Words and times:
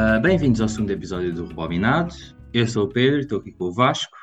Uh, 0.00 0.18
Bem-vindos 0.18 0.62
ao 0.62 0.68
segundo 0.68 0.92
episódio 0.92 1.30
do 1.30 1.44
Rebobinado. 1.44 2.14
Eu 2.54 2.66
sou 2.66 2.86
o 2.86 2.88
Pedro, 2.88 3.20
estou 3.20 3.38
aqui 3.38 3.52
com 3.52 3.64
o 3.64 3.72
Vasco. 3.74 4.16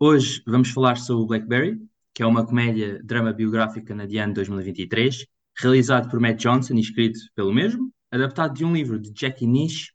Hoje 0.00 0.42
vamos 0.46 0.70
falar 0.70 0.96
sobre 0.96 1.24
o 1.24 1.26
Blackberry, 1.26 1.78
que 2.14 2.22
é 2.22 2.26
uma 2.26 2.46
comédia 2.46 3.02
drama 3.04 3.30
biográfica 3.30 3.84
canadiana 3.84 4.28
de 4.28 4.36
2023, 4.36 5.26
realizado 5.58 6.08
por 6.08 6.18
Matt 6.18 6.40
Johnson 6.40 6.72
e 6.76 6.80
escrito 6.80 7.20
pelo 7.34 7.52
mesmo, 7.52 7.92
adaptado 8.10 8.54
de 8.54 8.64
um 8.64 8.72
livro 8.72 8.98
de 8.98 9.12
Jackie 9.14 9.46
Nish 9.46 9.90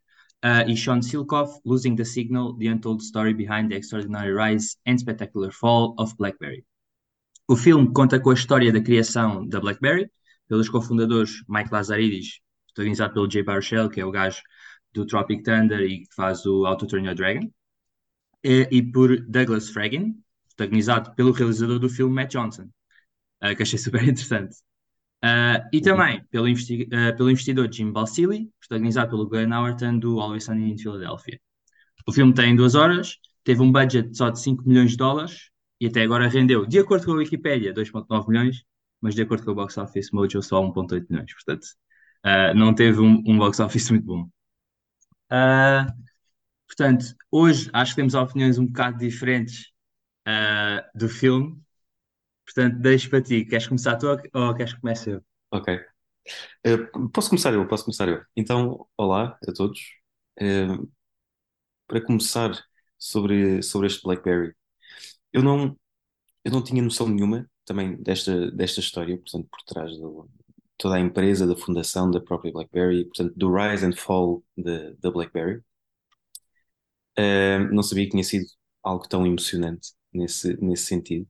uh, 0.45 0.69
e 0.69 0.77
Sean 0.77 1.01
Silkoff, 1.01 1.59
Losing 1.65 1.95
the 1.95 2.05
Signal: 2.05 2.55
The 2.59 2.71
Untold 2.71 3.01
Story 3.01 3.33
Behind 3.33 3.69
the 3.69 3.77
Extraordinary 3.77 4.31
Rise 4.31 4.75
and 4.85 4.99
Spectacular 4.99 5.51
Fall 5.51 5.95
of 5.97 6.13
Blackberry. 6.19 6.63
O 7.47 7.55
filme 7.55 7.91
conta 7.93 8.19
com 8.19 8.29
a 8.29 8.35
história 8.35 8.71
da 8.71 8.79
criação 8.79 9.47
da 9.47 9.59
BlackBerry 9.59 10.07
pelos 10.47 10.69
cofundadores 10.69 11.43
Mike 11.49 11.71
Lazaridis, 11.71 12.41
protagonizado 12.67 13.15
pelo 13.15 13.31
Jay 13.31 13.41
Baruchel, 13.41 13.89
que 13.89 13.99
é 13.99 14.05
o 14.05 14.11
gajo 14.11 14.39
do 14.93 15.05
Tropic 15.05 15.43
Thunder 15.43 15.81
e 15.81 15.99
que 16.05 16.15
faz 16.15 16.45
o 16.45 16.65
Auto 16.65 16.87
Turn 16.87 17.05
Your 17.05 17.15
Dragon, 17.15 17.49
e, 18.43 18.67
e 18.71 18.81
por 18.83 19.19
Douglas 19.27 19.69
Fraggin, 19.69 20.15
protagonizado 20.55 21.13
pelo 21.15 21.31
realizador 21.31 21.79
do 21.79 21.89
filme 21.89 22.13
Matt 22.13 22.31
Johnson, 22.31 22.69
uh, 23.43 23.55
que 23.55 23.63
achei 23.63 23.77
super 23.77 24.01
interessante. 24.07 24.55
Uh, 25.23 25.59
e 25.73 25.81
também 25.81 26.23
pelo, 26.31 26.47
investi 26.47 26.83
uh, 26.83 27.15
pelo 27.17 27.29
investidor 27.29 27.71
Jim 27.71 27.91
Balsillie, 27.91 28.49
protagonizado 28.59 29.11
pelo 29.11 29.27
Glenn 29.27 29.51
Howerton 29.51 29.99
do 29.99 30.19
Always 30.19 30.45
Sunny 30.45 30.71
in 30.71 30.77
Philadelphia. 30.77 31.39
O 32.07 32.13
filme 32.13 32.33
tem 32.33 32.55
duas 32.55 32.75
horas, 32.75 33.17
teve 33.43 33.61
um 33.61 33.71
budget 33.71 34.15
só 34.15 34.29
de 34.29 34.39
5 34.41 34.67
milhões 34.67 34.91
de 34.91 34.97
dólares 34.97 35.49
e 35.79 35.87
até 35.87 36.03
agora 36.03 36.27
rendeu, 36.27 36.65
de 36.65 36.79
acordo 36.79 37.05
com 37.05 37.11
a 37.11 37.15
Wikipedia, 37.15 37.73
2,9 37.73 38.29
milhões, 38.29 38.63
mas 39.01 39.15
de 39.15 39.21
acordo 39.21 39.45
com 39.45 39.51
o 39.51 39.55
Box 39.55 39.77
Office 39.77 40.11
Mojo, 40.11 40.41
só 40.41 40.61
1,8 40.61 41.05
milhões. 41.09 41.33
Portanto, 41.33 41.65
uh, 42.25 42.53
não 42.55 42.73
teve 42.73 42.99
um, 42.99 43.21
um, 43.25 43.37
box 43.37 43.59
office 43.59 43.89
muito 43.91 44.05
bom. 44.05 44.29
Uh, 45.31 45.91
portanto, 46.67 47.15
hoje 47.31 47.69
acho 47.73 47.91
que 47.91 47.97
temos 47.97 48.13
opiniões 48.13 48.57
um 48.57 48.65
bocado 48.65 48.97
diferentes 48.97 49.71
uh, 50.27 50.97
do 50.97 51.09
filme. 51.09 51.61
Portanto, 52.45 52.79
deixo 52.79 53.09
para 53.09 53.21
ti. 53.21 53.45
Queres 53.45 53.67
começar 53.67 53.95
tu 53.97 54.07
ou 54.33 54.55
queres 54.55 54.73
que 54.73 54.81
comece 54.81 55.11
eu? 55.11 55.23
Ok. 55.51 55.79
Uh, 56.65 57.09
posso 57.09 57.29
começar 57.29 57.53
eu, 57.53 57.67
posso 57.67 57.85
começar 57.85 58.07
eu. 58.07 58.21
Então, 58.35 58.87
olá 58.97 59.37
a 59.47 59.51
todos. 59.51 59.79
Uh, 60.41 60.89
para 61.87 62.01
começar 62.01 62.51
sobre, 62.97 63.63
sobre 63.63 63.87
este 63.87 64.03
BlackBerry, 64.03 64.53
eu 65.33 65.41
não, 65.41 65.77
eu 66.43 66.51
não 66.51 66.63
tinha 66.63 66.81
noção 66.81 67.07
nenhuma 67.07 67.49
também 67.65 67.95
desta, 68.01 68.51
desta 68.51 68.79
história, 68.79 69.17
portanto, 69.17 69.47
por 69.49 69.61
trás 69.63 69.91
de 69.91 70.03
toda 70.79 70.95
a 70.95 70.99
empresa, 70.99 71.45
da 71.45 71.55
fundação 71.57 72.09
da 72.09 72.21
própria 72.21 72.51
BlackBerry, 72.53 73.05
portanto, 73.05 73.33
do 73.35 73.53
rise 73.53 73.85
and 73.85 73.93
fall 73.95 74.43
da 74.57 75.11
BlackBerry. 75.11 75.61
Uh, 77.17 77.59
não 77.73 77.83
sabia 77.83 78.05
que 78.05 78.11
tinha 78.11 78.23
sido 78.23 78.45
algo 78.81 79.07
tão 79.07 79.27
emocionante 79.27 79.91
nesse, 80.13 80.55
nesse 80.63 80.85
sentido. 80.85 81.27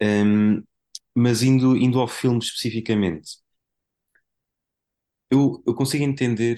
Um, 0.00 0.62
mas 1.14 1.42
indo, 1.42 1.76
indo 1.76 2.00
ao 2.00 2.08
filme 2.08 2.38
especificamente, 2.38 3.38
eu, 5.30 5.62
eu 5.66 5.74
consigo 5.74 6.04
entender 6.04 6.56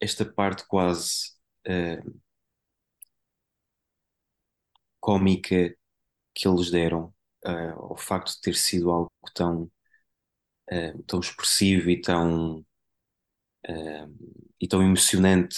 esta 0.00 0.24
parte 0.24 0.66
quase 0.66 1.32
uh, 1.68 2.20
cómica 5.00 5.74
que 6.34 6.48
eles 6.48 6.70
deram 6.70 7.14
uh, 7.46 7.90
ao 7.90 7.96
facto 7.96 8.34
de 8.36 8.40
ter 8.40 8.54
sido 8.54 8.90
algo 8.90 9.10
tão, 9.34 9.70
uh, 10.72 11.02
tão 11.04 11.20
expressivo 11.20 11.90
e 11.90 12.00
tão, 12.00 12.64
e 14.60 14.66
tão 14.66 14.82
emocionante 14.82 15.56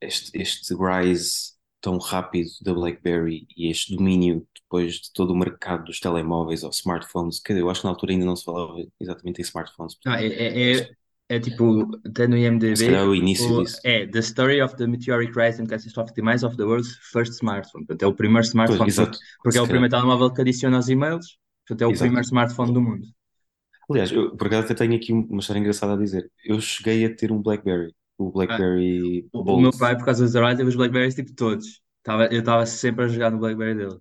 este, 0.00 0.30
este 0.40 0.74
rise 0.74 1.56
tão 1.80 1.98
rápido 1.98 2.50
da 2.62 2.74
BlackBerry 2.74 3.46
e 3.56 3.70
este 3.70 3.94
domínio 3.94 4.46
depois 4.60 4.94
de 4.94 5.12
todo 5.12 5.32
o 5.32 5.36
mercado 5.36 5.84
dos 5.84 6.00
telemóveis 6.00 6.64
ou 6.64 6.70
smartphones, 6.70 7.38
que 7.38 7.52
eu 7.52 7.70
acho 7.70 7.82
que 7.82 7.86
na 7.86 7.92
altura 7.92 8.12
ainda 8.12 8.24
não 8.24 8.34
se 8.34 8.44
falava 8.44 8.74
exatamente 9.00 9.40
em 9.40 9.42
smartphones. 9.42 9.96
Ah, 10.04 10.20
é, 10.20 10.26
é, 10.26 10.72
é, 10.72 10.90
é, 11.28 11.38
tipo, 11.38 11.88
até 12.04 12.26
no 12.26 12.36
IMDb, 12.36 12.92
é 12.92 13.02
o 13.04 13.14
início 13.14 13.48
o, 13.52 13.62
disso. 13.62 13.78
É, 13.84 14.04
The 14.06 14.18
Story 14.18 14.60
of 14.60 14.76
the 14.76 14.86
Meteoric 14.88 15.32
Rise 15.38 15.62
and 15.62 15.66
Catastrophic 15.66 16.14
Demise 16.16 16.44
of 16.44 16.56
the 16.56 16.64
World's 16.64 16.96
First 17.12 17.34
Smartphone. 17.34 17.86
Portanto, 17.86 18.02
é 18.02 18.06
o 18.06 18.14
primeiro 18.14 18.44
smartphone, 18.44 18.78
pois, 18.78 18.98
exato, 18.98 19.18
porque 19.42 19.58
é 19.58 19.62
o 19.62 19.68
primeiro 19.68 19.90
telemóvel 19.90 20.32
que 20.32 20.40
adiciona 20.40 20.76
aos 20.76 20.88
e-mails, 20.88 21.38
portanto, 21.66 21.82
é 21.82 21.86
o 21.86 21.90
exato. 21.90 22.00
primeiro 22.00 22.26
smartphone 22.26 22.72
do 22.72 22.82
mundo. 22.82 23.06
Aliás, 23.88 24.10
eu, 24.10 24.36
por 24.36 24.48
acaso 24.48 24.64
até 24.64 24.74
tenho 24.74 24.96
aqui 24.96 25.12
uma 25.12 25.38
história 25.38 25.60
engraçada 25.60 25.94
a 25.94 25.96
dizer. 25.96 26.30
Eu 26.44 26.60
cheguei 26.60 27.04
a 27.04 27.14
ter 27.14 27.30
um 27.30 27.40
BlackBerry, 27.40 27.94
o 28.18 28.30
BlackBerry 28.30 29.28
ah, 29.32 29.38
o, 29.38 29.42
o, 29.42 29.60
meu 29.60 29.70
pai, 29.70 29.96
por 29.96 30.04
causa 30.04 30.24
dos 30.24 30.34
Arise, 30.34 30.56
teve 30.56 30.68
os 30.68 30.76
BlackBerrys 30.76 31.14
tipo 31.14 31.34
todos. 31.34 31.80
Tava, 32.02 32.26
eu 32.26 32.40
estava 32.40 32.66
sempre 32.66 33.04
a 33.04 33.08
jogar 33.08 33.30
no 33.30 33.38
BlackBerry 33.38 33.76
dele. 33.76 33.98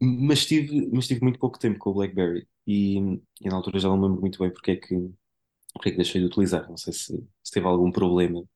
Mas 0.00 0.44
tive, 0.44 0.90
mas 0.92 1.06
tive 1.06 1.22
muito 1.22 1.38
pouco 1.38 1.58
tempo 1.58 1.78
com 1.78 1.90
o 1.90 1.94
BlackBerry 1.94 2.46
e, 2.66 2.98
e 3.40 3.48
na 3.48 3.56
altura 3.56 3.78
já 3.78 3.88
não 3.88 3.96
me 3.96 4.06
lembro 4.06 4.20
muito 4.20 4.38
bem 4.38 4.50
porque 4.50 4.72
é 4.72 4.76
que, 4.76 4.94
porque 5.72 5.88
é 5.88 5.92
que 5.92 5.96
deixei 5.96 6.20
de 6.20 6.26
utilizar. 6.26 6.68
Não 6.68 6.76
sei 6.76 6.92
se, 6.92 7.28
se 7.42 7.52
teve 7.52 7.66
algum 7.66 7.90
problema 7.90 8.40
uh, 8.40 8.46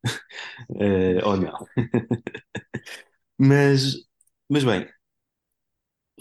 ou 1.25 1.37
não. 1.37 1.67
mas, 3.39 3.95
mas 4.49 4.65
bem, 4.65 4.87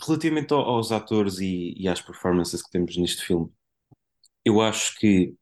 relativamente 0.05 0.53
aos 0.53 0.91
atores 0.91 1.39
e, 1.39 1.73
e 1.77 1.87
às 1.87 2.01
performances 2.01 2.61
que 2.61 2.69
temos 2.69 2.95
neste 2.97 3.25
filme, 3.25 3.49
eu 4.47 4.61
acho 4.61 4.95
que, 4.99 5.35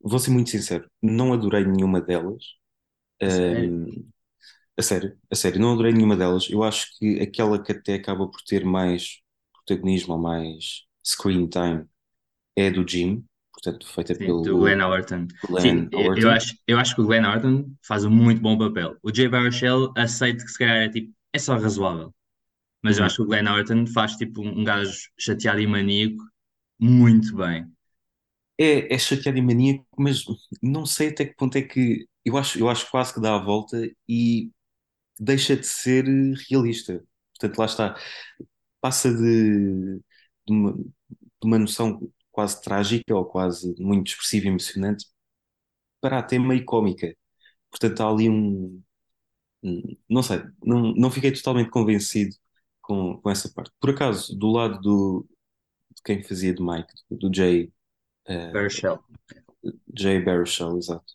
vou 0.00 0.18
ser 0.18 0.30
muito 0.30 0.50
sincero, 0.50 0.90
não 1.02 1.32
adorei 1.32 1.64
nenhuma 1.64 2.00
delas. 2.00 2.42
Um, 3.22 4.08
a 4.78 4.82
sério, 4.82 5.18
a 5.32 5.36
sério, 5.36 5.60
não 5.60 5.72
adorei 5.74 5.92
nenhuma 5.92 6.16
delas. 6.16 6.48
Eu 6.50 6.62
acho 6.64 6.88
que 6.98 7.20
aquela 7.20 7.62
que 7.62 7.72
até 7.72 7.94
acaba 7.96 8.28
por 8.30 8.42
ter 8.42 8.64
mais 8.64 9.20
protagonismo 9.54 10.14
ou 10.14 10.20
mais 10.20 10.84
screen 11.06 11.48
time 11.48 11.86
é 12.56 12.70
do 12.70 12.86
Jim, 12.88 13.24
portanto, 13.52 13.86
feita 13.88 14.14
Sim, 14.20 14.40
pelo 14.42 14.56
do 14.56 14.58
Glenn 14.58 14.80
Howerton. 14.82 15.26
Glenn 15.48 15.80
Sim, 15.82 15.88
eu, 15.92 16.12
Howerton. 16.12 16.28
eu 16.28 16.30
acho, 16.30 16.54
eu 16.66 16.78
acho 16.78 16.94
que 16.94 17.00
o 17.02 17.06
Glenn 17.06 17.24
Howerton 17.26 17.70
faz 17.86 18.04
um 18.04 18.10
muito 18.10 18.40
bom 18.40 18.56
papel. 18.56 18.96
O 19.02 19.14
Jay 19.14 19.28
Baruchel 19.28 19.92
aceito 19.96 20.44
que 20.44 20.50
se 20.50 20.58
calhar 20.58 20.76
é 20.78 20.88
tipo, 20.88 21.12
é 21.32 21.38
só 21.38 21.56
razoável. 21.56 22.14
Mas 22.82 22.98
eu 22.98 23.04
Uhum. 23.04 23.06
acho 23.06 23.16
que 23.18 23.22
o 23.22 23.26
Glenn 23.26 23.48
Howerton 23.48 23.86
faz 23.88 24.16
tipo 24.16 24.42
um 24.42 24.64
gajo 24.64 24.92
chateado 25.18 25.60
e 25.60 25.66
maníaco 25.68 26.22
muito 26.80 27.36
bem. 27.36 27.66
É, 28.58 28.94
é 28.94 28.98
chateado 28.98 29.38
e 29.38 29.42
maníaco, 29.42 29.86
mas 29.98 30.24
não 30.62 30.86
sei 30.86 31.08
até 31.10 31.26
que 31.26 31.34
ponto 31.36 31.56
é 31.58 31.62
que 31.62 32.06
eu 32.24 32.36
acho, 32.38 32.58
eu 32.58 32.68
acho 32.70 32.90
quase 32.90 33.12
que 33.14 33.20
dá 33.20 33.34
a 33.36 33.42
volta 33.44 33.78
e 34.08 34.50
deixa 35.20 35.56
de 35.56 35.66
ser 35.66 36.04
realista. 36.50 37.04
Portanto, 37.38 37.58
lá 37.58 37.66
está. 37.66 37.96
Passa 38.80 39.12
de, 39.14 39.98
de 39.98 40.52
uma, 40.52 40.74
de 40.74 40.84
uma 41.44 41.58
noção 41.58 42.00
quase 42.32 42.60
trágica 42.62 43.14
ou 43.16 43.24
quase 43.26 43.74
muito 43.80 44.08
expressiva 44.10 44.46
e 44.46 44.48
emocionante 44.50 45.06
para 46.00 46.18
até 46.20 46.38
meio 46.38 46.64
cómica. 46.64 47.14
Portanto, 47.70 48.00
há 48.02 48.10
ali 48.10 48.28
um. 48.30 48.82
não 50.08 50.22
sei, 50.22 50.38
não, 50.64 50.92
não 50.94 51.10
fiquei 51.10 51.32
totalmente 51.32 51.70
convencido 51.70 52.34
com, 52.80 53.18
com 53.20 53.30
essa 53.30 53.50
parte. 53.52 53.72
Por 53.80 53.90
acaso, 53.90 54.36
do 54.36 54.48
lado 54.50 54.80
do, 54.80 55.26
de 55.96 56.02
quem 56.04 56.22
fazia 56.24 56.54
de 56.54 56.62
Mike, 56.62 56.92
do 57.10 57.30
Jay, 57.34 57.72
eh, 58.28 58.52
Baruchel. 58.52 58.98
Jay 59.94 60.20
Baruchel, 60.20 60.76
exato. 60.78 61.12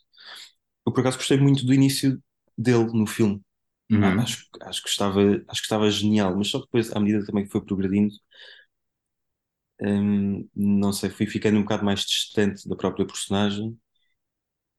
Eu 0.87 0.93
por 0.93 1.01
acaso 1.01 1.17
gostei 1.17 1.37
muito 1.39 1.65
do 1.65 1.73
início 1.73 2.21
dele 2.57 2.85
no 2.93 3.07
filme. 3.07 3.41
Uhum. 3.91 4.19
Ah, 4.19 4.23
acho, 4.23 4.47
acho 4.63 4.83
que 4.83 4.89
estava, 4.89 5.21
acho 5.49 5.61
que 5.61 5.65
estava 5.67 5.89
genial, 5.91 6.35
mas 6.37 6.49
só 6.49 6.59
depois, 6.59 6.91
à 6.95 6.99
medida 6.99 7.25
também 7.25 7.45
que 7.45 7.51
foi 7.51 7.61
progredindo, 7.65 8.13
hum, 9.81 10.49
não 10.55 10.93
sei, 10.93 11.09
fui 11.09 11.25
ficando 11.27 11.57
um 11.57 11.63
bocado 11.63 11.83
mais 11.85 12.01
distante 12.01 12.67
da 12.67 12.75
própria 12.75 13.05
personagem 13.05 13.77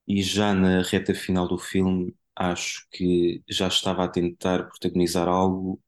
e 0.07 0.23
já 0.23 0.55
na 0.55 0.83
reta 0.83 1.13
final 1.15 1.49
do 1.49 1.59
filme 1.59 2.15
acho 2.37 2.87
que 2.93 3.43
já 3.49 3.67
estava 3.69 4.05
a 4.05 4.09
tentar 4.09 4.65
protagonizar 4.69 5.29
algo 5.29 5.81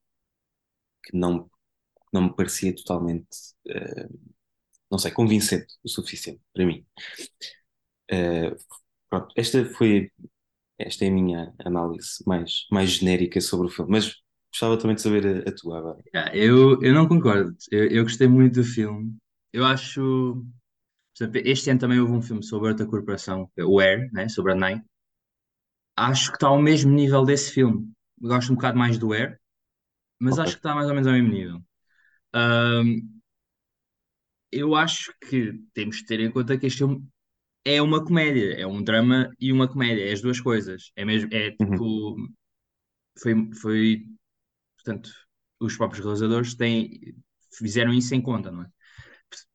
que 1.03 1.17
não, 1.17 1.49
não 2.13 2.23
me 2.23 2.35
parecia 2.35 2.75
totalmente, 2.75 3.27
eh, 3.69 4.07
não 4.91 4.97
sei, 4.99 5.11
convincente 5.11 5.67
o 5.83 5.89
suficiente 5.89 6.41
para 6.53 6.65
mim. 6.65 6.85
Eh, 8.11 8.55
pronto, 9.09 9.33
esta 9.37 9.65
foi, 9.65 10.11
esta 10.79 11.05
é 11.05 11.09
a 11.09 11.11
minha 11.11 11.53
análise 11.65 12.23
mais, 12.27 12.67
mais 12.71 12.91
genérica 12.91 13.41
sobre 13.41 13.67
o 13.67 13.71
filme, 13.71 13.91
mas 13.93 14.15
gostava 14.51 14.77
também 14.79 14.95
de 14.97 15.01
saber 15.03 15.47
a, 15.47 15.49
a 15.51 15.55
tua 15.55 15.79
agora. 15.79 16.03
Yeah, 16.13 16.31
eu, 16.35 16.81
eu 16.81 16.93
não 16.93 17.07
concordo. 17.07 17.55
Eu, 17.71 17.87
eu 17.89 18.03
gostei 18.03 18.27
muito 18.27 18.55
do 18.55 18.63
filme. 18.63 19.15
Eu 19.51 19.65
acho. 19.65 20.01
por 21.17 21.23
exemplo, 21.25 21.41
este 21.45 21.69
ano 21.71 21.79
também 21.79 21.99
houve 21.99 22.13
um 22.13 22.21
filme 22.21 22.43
sobre 22.43 22.69
outra 22.69 22.85
corporação, 22.87 23.49
o 23.59 23.79
Air, 23.81 24.09
né, 24.13 24.29
sobre 24.29 24.53
a 24.53 24.55
Nike. 24.55 24.85
Acho 25.97 26.29
que 26.31 26.37
está 26.37 26.47
ao 26.47 26.61
mesmo 26.61 26.91
nível 26.91 27.23
desse 27.25 27.51
filme. 27.51 27.89
Gosto 28.19 28.51
um 28.51 28.55
bocado 28.55 28.77
mais 28.77 28.97
do 28.97 29.13
Air, 29.13 29.39
mas 30.19 30.39
acho 30.39 30.53
Ok. 30.53 30.55
que 30.55 30.59
está 30.59 30.75
mais 30.75 30.87
ou 30.87 30.93
menos 30.95 31.07
ao 31.07 31.13
mesmo 31.13 31.29
nível. 31.29 31.61
Ahm, 32.33 33.01
eu 34.55 34.75
acho 34.75 35.13
que 35.29 35.53
temos 35.73 35.97
de 35.97 36.05
ter 36.05 36.19
em 36.19 36.31
conta 36.31 36.57
que 36.57 36.65
este 36.67 36.79
filme 36.79 37.07
é 37.65 37.81
uma 37.81 38.03
comédia, 38.05 38.53
é 38.59 38.67
um 38.67 38.83
drama 38.83 39.31
e 39.39 39.51
uma 39.53 39.67
comédia, 39.69 40.09
é 40.09 40.13
as 40.13 40.21
duas 40.21 40.39
coisas. 40.41 40.91
É 40.95 41.05
mesmo, 41.05 41.29
é 41.33 41.51
Uhum, 41.59 41.67
tipo, 41.67 42.17
foi, 43.21 43.33
foi, 43.61 44.05
portanto, 44.77 45.11
os 45.59 45.77
próprios 45.77 46.03
realizadores 46.05 46.55
têm, 46.55 47.15
fizeram 47.57 47.93
isso 47.93 48.15
em 48.15 48.21
conta, 48.21 48.51
não 48.51 48.63
é? 48.63 48.67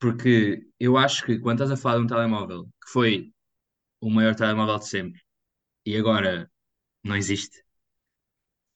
Porque 0.01 0.67
eu 0.81 0.97
acho 0.99 1.25
que 1.27 1.39
quando 1.41 1.63
estás 1.63 1.73
a 1.73 1.83
falar 1.83 1.99
de 1.99 2.05
um 2.05 2.07
telemóvel 2.07 2.65
que 2.67 2.91
foi 2.93 3.33
o 4.01 4.11
maior 4.11 4.35
telemóvel 4.37 4.79
de 4.79 4.89
sempre 4.89 5.23
e 5.87 5.97
agora 5.97 6.51
não 7.05 7.17
existe, 7.17 7.65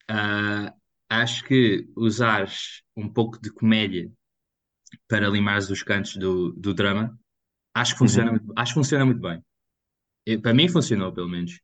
ah, 0.09 0.75
acho 1.09 1.44
que 1.44 1.88
usares 1.97 2.82
um 2.97 3.09
pouco 3.12 3.41
de 3.41 3.50
comédia 3.50 4.11
para 5.08 5.29
limares 5.29 5.70
os 5.70 5.82
cantos 5.82 6.17
do, 6.17 6.52
do 6.52 6.75
drama, 6.75 7.19
acho 7.75 7.94
que 7.94 7.99
funciona, 8.00 8.31
uhum, 8.31 8.32
muito- 8.32 8.52
acho 8.56 8.73
que 8.73 8.81
funciona 8.81 9.05
muito 9.06 9.20
bem. 9.20 9.43
E, 10.26 10.38
para 10.38 10.55
mim 10.55 10.69
funcionou, 10.69 11.12
pelo 11.12 11.29
menos. 11.29 11.61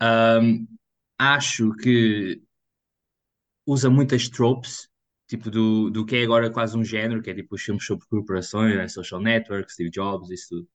Ahm, 0.00 0.66
acho 1.18 1.72
que 1.76 2.42
usa 3.66 3.90
muitas 3.90 4.28
tropes, 4.28 4.88
tipo 5.28 5.50
do, 5.50 5.90
do 5.90 6.04
que 6.04 6.16
é 6.16 6.22
agora 6.24 6.50
quase 6.50 6.76
um 6.76 6.84
género, 6.84 7.22
que 7.22 7.30
é 7.30 7.34
tipo 7.34 7.54
os 7.54 7.62
filmes 7.62 7.84
sobre 7.84 8.06
corporações, 8.06 8.76
né, 8.76 8.88
social 8.88 9.20
networks, 9.20 9.74
Steve 9.74 9.90
Jobs, 9.90 10.30
isso 10.30 10.48
tudo. 10.50 10.68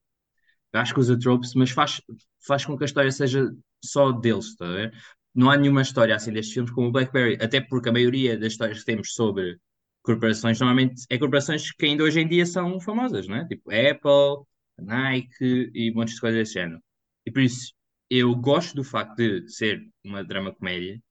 Eu 0.74 0.82
acho 0.82 0.94
que 0.94 1.00
usa 1.02 1.20
tropes, 1.20 1.54
mas 1.56 1.72
faz, 1.72 2.02
faz 2.48 2.66
com 2.66 2.78
que 2.78 2.84
a 2.84 2.88
história 2.88 3.12
seja 3.12 3.52
só 3.84 4.12
deles, 4.12 4.48
está 4.48 4.68
a 4.68 4.72
ver? 4.74 4.94
Não 5.36 5.52
há 5.52 5.58
nenhuma 5.58 5.82
história 5.84 6.16
assim 6.16 6.34
destes 6.34 6.54
filmes 6.54 6.72
como 6.74 6.90
o 6.90 6.92
Blackberry, 6.92 7.38
até 7.42 7.62
porque 7.62 7.90
a 7.90 7.94
maioria 7.94 8.38
das 8.40 8.54
histórias 8.54 8.80
que 8.82 8.86
temos 8.86 9.14
sobre 9.14 9.60
corporações 10.06 10.60
normalmente 10.60 11.04
é 11.10 11.18
corporações 11.18 11.72
que 11.72 11.86
ainda 11.86 12.04
hoje 12.04 12.20
em 12.20 12.28
dia 12.28 12.46
são 12.46 12.80
famosas, 12.80 13.28
não 13.28 13.38
é? 13.38 13.48
Tipo 13.48 13.72
Apple, 13.72 14.46
Nike 14.80 15.72
e 15.74 15.92
montes 15.94 16.16
de 16.16 16.22
coisas 16.22 16.40
desse 16.40 16.54
género. 16.54 16.82
E 17.26 17.32
por 17.32 17.42
isso 17.42 17.74
eu 18.10 18.36
gosto 18.36 18.76
do 18.76 18.84
facto 18.84 19.16
de 19.18 19.50
ser 19.52 19.82
uma 20.04 20.24
drama 20.24 20.54
comédia 20.54 21.02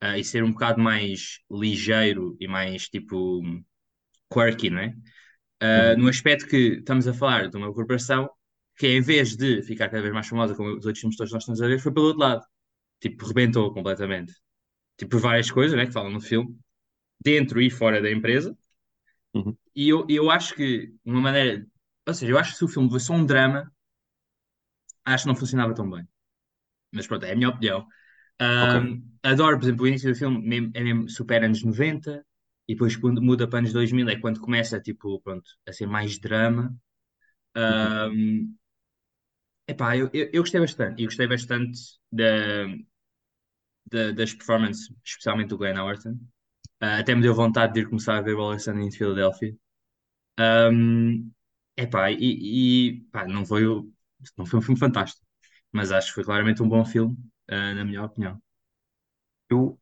ah, 0.00 0.18
e 0.18 0.24
ser 0.24 0.44
um 0.44 0.52
bocado 0.52 0.80
mais 0.80 1.38
ligeiro 1.50 2.36
e 2.40 2.46
mais 2.46 2.88
tipo 2.88 3.42
quirky, 4.32 4.70
não 4.70 4.80
é? 4.80 4.94
Uh, 5.62 5.96
uhum. 5.96 6.02
no 6.02 6.08
aspecto 6.08 6.46
que 6.46 6.78
estamos 6.78 7.08
a 7.08 7.14
falar 7.14 7.48
de 7.48 7.56
uma 7.56 7.72
corporação 7.72 8.28
que, 8.76 8.86
em 8.88 9.00
vez 9.00 9.36
de 9.36 9.62
ficar 9.62 9.88
cada 9.88 10.02
vez 10.02 10.12
mais 10.12 10.28
famosa, 10.28 10.54
como 10.54 10.70
os 10.70 10.84
outros 10.84 11.00
filmes 11.00 11.16
todos 11.16 11.32
nós 11.32 11.42
estamos 11.42 11.62
a 11.62 11.66
ver, 11.66 11.78
foi 11.80 11.92
pelo 11.92 12.06
outro 12.06 12.20
lado. 12.20 12.44
Tipo, 13.00 13.26
rebentou 13.26 13.72
completamente. 13.72 14.34
Tipo, 14.98 15.12
por 15.12 15.20
várias 15.20 15.50
coisas, 15.50 15.76
né, 15.76 15.86
que 15.86 15.92
falam 15.92 16.10
no 16.10 16.20
filme, 16.20 16.58
dentro 17.20 17.60
e 17.60 17.70
fora 17.70 18.00
da 18.02 18.10
empresa. 18.10 18.56
uhum. 19.34 19.56
E 19.74 19.88
eu, 19.88 20.04
eu 20.08 20.30
acho 20.30 20.54
que, 20.56 20.88
de 20.88 20.98
uma 21.12 21.20
maneira. 21.20 21.66
Ou 22.06 22.14
seja, 22.14 22.32
eu 22.32 22.38
acho 22.38 22.52
que 22.52 22.58
se 22.58 22.64
o 22.64 22.68
filme 22.68 22.90
fosse 22.90 23.06
só 23.06 23.14
um 23.14 23.24
drama, 23.26 23.70
acho 25.04 25.24
que 25.24 25.28
não 25.28 25.36
funcionava 25.36 25.74
tão 25.74 25.88
bem. 25.90 26.06
Mas 26.92 27.06
pronto, 27.06 27.24
é 27.26 27.32
a 27.32 27.36
minha 27.36 27.50
opinião. 27.50 27.86
Um, 28.42 29.02
adoro, 29.22 29.58
por 29.58 29.64
exemplo, 29.66 29.84
o 29.84 29.88
início 29.88 30.10
do 30.12 30.16
filme 30.18 30.72
é 30.74 30.82
mesmo 30.84 31.08
super 31.10 31.44
anos 31.44 31.62
90 31.64 32.24
e 32.68 32.74
depois 32.74 32.96
quando 32.96 33.22
muda 33.22 33.48
para 33.48 33.60
anos 33.60 33.72
2000 33.74 34.08
é 34.08 34.16
quando 34.20 34.40
começa, 34.40 34.80
tipo, 34.80 35.20
pronto, 35.22 35.50
a 35.68 35.72
ser 35.72 35.86
mais 35.86 36.18
drama. 36.18 36.74
Uhum. 37.68 37.96
Um, 38.12 38.54
Epá, 39.68 39.96
eu, 39.96 40.08
eu, 40.12 40.30
eu 40.32 40.42
gostei 40.42 40.60
bastante. 40.60 41.02
E 41.02 41.06
gostei 41.06 41.26
bastante 41.26 41.78
da, 42.12 42.24
da- 43.90 44.12
das 44.12 44.32
performances, 44.34 44.88
especialmente 45.04 45.48
do 45.50 45.58
Glenn 45.58 45.78
Howerton. 45.78 46.18
Ah, 46.80 46.98
até 46.98 47.14
me 47.14 47.22
deu 47.22 47.34
vontade 47.34 47.72
de 47.74 47.80
ir 47.80 47.88
começar 47.88 48.16
a 48.18 48.20
ver 48.22 48.34
o 48.36 48.58
Sunny 48.58 48.86
em 48.88 48.90
Philadelphia. 48.92 49.56
Um, 50.40 51.30
epá, 51.76 52.10
e, 52.12 52.18
e 52.90 53.00
pá, 53.12 53.26
não 53.28 53.46
foi, 53.46 53.62
não 54.38 54.46
foi 54.46 54.58
um 54.60 54.62
filme 54.62 54.78
fantástico, 54.80 55.26
mas 55.72 55.92
acho 55.92 56.08
que 56.10 56.14
foi 56.16 56.24
claramente 56.24 56.62
um 56.62 56.68
bom 56.68 56.84
filme, 56.84 57.16
ah, 57.48 57.74
na 57.74 57.84
minha 57.84 58.04
opinião. 58.04 58.40
Eu, 59.50 59.78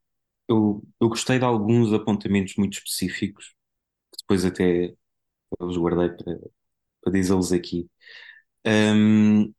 eu, 0.47 0.83
eu 1.01 1.09
gostei 1.09 1.39
de 1.39 1.45
alguns 1.45 1.93
apontamentos 1.93 2.55
muito 2.57 2.73
específicos, 2.77 3.47
que 4.11 4.19
depois 4.21 4.45
até 4.45 4.95
os 5.59 5.77
guardei 5.77 6.09
para, 6.11 6.39
para 7.01 7.13
dizê-los 7.13 7.51
aqui. 7.53 7.89
Hum, 8.67 9.53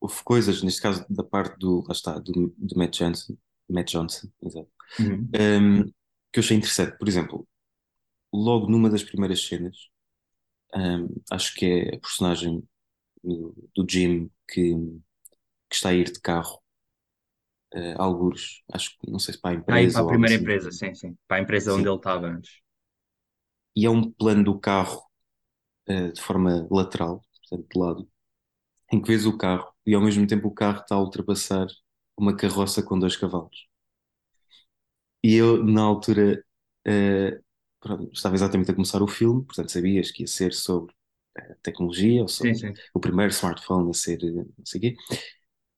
houve 0.00 0.22
coisas, 0.24 0.62
neste 0.62 0.82
caso 0.82 1.06
da 1.10 1.24
parte 1.24 1.58
do, 1.58 1.82
lá 1.88 1.92
está, 1.92 2.18
do, 2.20 2.54
do 2.58 2.76
Matt 2.78 2.98
Johnson, 2.98 3.36
Matt 3.70 3.92
Johnson, 3.92 4.28
exato, 4.42 4.70
Uhum. 4.98 5.36
hum, 5.36 5.92
que 6.32 6.38
eu 6.40 6.42
achei 6.44 6.56
interessante. 6.56 6.96
Por 6.98 7.08
exemplo, 7.08 7.46
logo 8.32 8.68
numa 8.70 8.90
das 8.90 9.04
primeiras 9.04 9.44
cenas, 9.46 9.76
hum, 10.74 11.08
acho 11.30 11.54
que 11.54 11.66
é 11.66 11.96
a 11.96 12.00
personagem 12.00 12.62
do, 13.24 13.54
do 13.76 13.86
Jim 13.90 14.30
que, 14.48 14.74
que 15.70 15.76
está 15.76 15.90
a 15.90 15.94
ir 15.94 16.12
de 16.12 16.20
carro, 16.20 16.62
uh, 17.74 17.94
algures, 18.02 18.62
acho 18.72 18.96
que 18.98 19.10
não 19.10 19.18
sei 19.18 19.34
se 19.34 19.40
para 19.40 19.50
a 19.56 19.58
para 19.66 19.80
empresa 19.80 20.00
a 20.00 20.04
ou 20.04 20.10
algo 20.10 20.10
primeira 20.10 20.34
assim. 20.34 20.36
empresa, 20.36 20.70
sim, 20.72 20.94
sim. 20.94 21.16
Para 21.26 21.38
a 21.38 21.40
empresa 21.40 21.74
onde 21.74 21.88
Sim. 21.88 21.88
ele 21.88 21.96
estava 21.96 22.26
antes. 22.26 22.60
E 23.76 23.86
é 23.86 23.90
um 23.90 24.10
plano 24.10 24.44
do 24.44 24.58
carro, 24.58 25.02
uh, 25.90 26.12
de 26.12 26.22
forma 26.22 26.68
lateral, 26.70 27.24
portanto, 27.50 27.68
de 27.72 27.80
lado, 27.80 28.10
em 28.92 29.02
que 29.02 29.08
vês 29.08 29.26
o 29.26 29.38
carro 29.38 29.72
e 29.86 29.94
ao 29.94 30.02
mesmo 30.02 30.26
tempo 30.28 30.48
o 30.48 30.54
carro 30.54 30.80
está 30.82 30.96
a 30.96 31.00
ultrapassar 31.02 31.68
uma 32.18 32.36
carroça 32.36 32.82
com 32.84 32.98
dois 33.00 33.16
cavalos. 33.16 33.68
E 35.22 35.34
eu, 35.36 35.62
na 35.64 35.82
altura, 35.82 36.44
eh, 36.86 37.40
pronto, 37.80 38.10
estava 38.12 38.34
exatamente 38.34 38.70
a 38.70 38.74
começar 38.74 39.02
o 39.02 39.06
filme, 39.08 39.44
portanto 39.44 39.70
sabias 39.72 40.10
que 40.10 40.22
ia 40.22 40.26
ser 40.26 40.52
sobre 40.54 40.94
eh, 41.38 41.56
tecnologia, 41.62 42.22
ou 42.22 42.28
Sim, 42.40 42.54
sobre 42.54 42.56
sim. 42.56 42.74
o 42.94 43.00
primeiro 43.00 43.32
smartphone 43.32 43.90
a 43.90 43.94
ser, 43.94 44.18
eh, 44.24 44.30
não 44.32 44.64
sei 44.66 44.78
o 44.78 44.82
quê, 44.82 44.96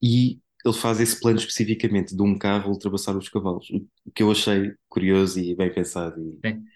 e 0.03 0.41
ele 0.65 0.75
faz 0.75 1.01
esse 1.01 1.21
plano 1.21 1.39
especificamente 1.39 2.17
de 2.17 2.23
um 2.23 2.39
carro 2.39 2.71
ultrapassar 2.73 3.17
os 3.17 3.29
cavalos, 3.29 3.69
o 4.07 4.13
que 4.15 4.23
eu 4.23 4.31
achei 4.31 4.75
curioso 4.89 5.41
e 5.41 5.55
bem 5.57 5.73
pensado 5.75 6.21
e, 6.23 6.43
sim. 6.45 6.73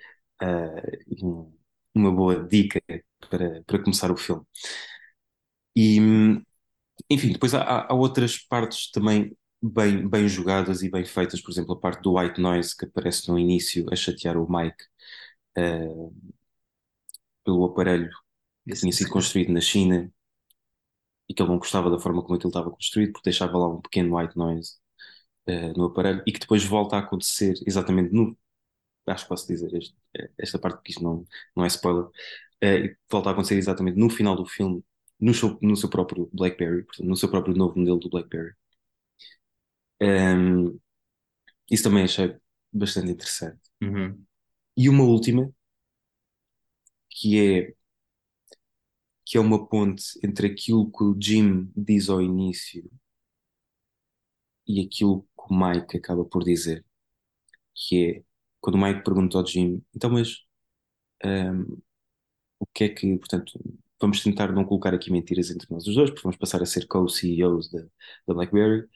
um- 1.22 1.52
uma 1.94 2.12
boa 2.12 2.44
dica 2.46 2.80
para, 3.30 3.62
para 3.64 3.82
começar 3.82 4.10
o 4.10 4.16
filme. 4.16 4.44
E, 5.74 5.98
enfim, 7.10 7.32
depois 7.32 7.54
há- 7.54 7.86
há 7.88 7.94
outras 7.94 8.38
partes 8.38 8.90
também 8.90 9.36
bem, 9.62 10.08
bem 10.08 10.28
jogadas 10.28 10.82
e 10.82 10.90
bem 10.90 11.04
feitas, 11.04 11.40
por 11.40 11.50
exemplo, 11.50 11.72
a 11.74 11.80
parte 11.80 12.02
do 12.02 12.14
white 12.18 12.40
noise 12.40 12.76
que 12.76 12.84
aparece 12.86 13.28
no 13.28 13.38
início 13.38 13.86
a 13.92 13.96
chatear 13.96 14.36
o 14.36 14.50
Mike 14.50 14.84
eh, 15.56 15.88
pelo 17.44 17.64
aparelho 17.64 18.10
que 18.70 18.76
tinha 18.80 18.92
sido 18.92 19.10
construído 19.10 19.52
na 19.52 19.60
China 19.60 20.12
e 21.28 21.34
que 21.34 21.42
ele 21.42 21.50
não 21.50 21.58
gostava 21.58 21.90
da 21.90 21.98
forma 21.98 22.22
como 22.22 22.34
aquilo 22.36 22.50
estava 22.50 22.70
construído, 22.70 23.12
porque 23.12 23.30
deixava 23.30 23.58
lá 23.58 23.68
um 23.68 23.80
pequeno 23.80 24.16
white 24.16 24.36
noise 24.36 24.74
eh, 25.46 25.72
no 25.74 25.86
aparelho 25.86 26.22
e 26.26 26.32
que 26.32 26.40
depois 26.40 26.64
volta 26.64 26.96
a 26.96 27.00
acontecer 27.00 27.54
exatamente 27.66 28.12
no. 28.14 28.38
Acho 29.06 29.24
que 29.24 29.30
posso 29.30 29.48
dizer 29.48 29.74
este- 29.74 29.96
esta 30.38 30.58
parte, 30.58 30.76
porque 30.78 30.92
isto 30.92 31.04
não, 31.04 31.26
não 31.56 31.64
é 31.64 31.68
spoiler. 31.68 32.08
e 32.62 32.96
volta 33.10 33.30
a 33.30 33.32
acontecer 33.32 33.56
exatamente 33.56 33.98
no 33.98 34.10
final 34.10 34.36
do 34.36 34.46
filme, 34.46 34.84
no 35.20 35.34
seu, 35.34 35.58
no 35.62 35.76
seu 35.76 35.90
próprio 35.90 36.30
BlackBerry, 36.34 36.84
portanto, 36.84 37.08
no 37.08 37.16
seu 37.16 37.30
próprio 37.30 37.54
novo 37.56 37.78
modelo 37.78 37.98
do 38.00 38.10
BlackBerry. 38.10 38.54
Ehm, 40.00 40.78
isso 41.70 41.84
também 41.84 42.04
achei 42.04 42.36
bastante 42.72 43.10
interessante. 43.12 43.60
Uhum. 43.82 44.24
E 44.76 44.88
uma 44.88 45.04
última, 45.04 45.52
que 47.10 47.38
é, 47.40 47.74
que 49.26 49.36
é 49.36 49.40
uma 49.40 49.66
ponte 49.68 50.18
entre 50.24 50.46
aquilo 50.46 50.90
que 50.90 51.04
o 51.04 51.14
Jim 51.20 51.70
diz 51.76 52.08
ao 52.08 52.22
início 52.22 52.90
e 54.66 54.80
aquilo 54.80 55.22
que 55.22 55.52
o 55.52 55.54
Mike 55.58 55.96
acaba 55.98 56.24
por 56.24 56.44
dizer, 56.44 56.84
que 57.74 58.18
é 58.18 58.24
quando 58.60 58.76
o 58.76 58.78
Mike 58.82 59.04
pergunta 59.04 59.38
ao 59.38 59.46
Jim, 59.46 59.82
então, 59.94 60.10
mas 60.10 60.44
ahm, 61.24 61.64
o 62.60 62.66
que 62.66 62.84
é 62.84 62.88
que, 62.88 63.16
portanto, 63.18 63.58
vamos 64.00 64.22
tentar 64.22 64.52
não 64.52 64.64
colocar 64.64 64.94
aqui 64.94 65.10
mentiras 65.12 65.50
entre 65.50 65.68
nós 65.70 65.86
os 65.86 65.94
dois, 65.94 66.10
porque 66.10 66.22
vamos 66.22 66.36
passar 66.38 66.62
a 66.62 66.66
ser 66.66 66.86
co-CEOs 66.86 67.70
da, 67.70 67.80
da 68.26 68.34
BlackBerry. 68.34 68.88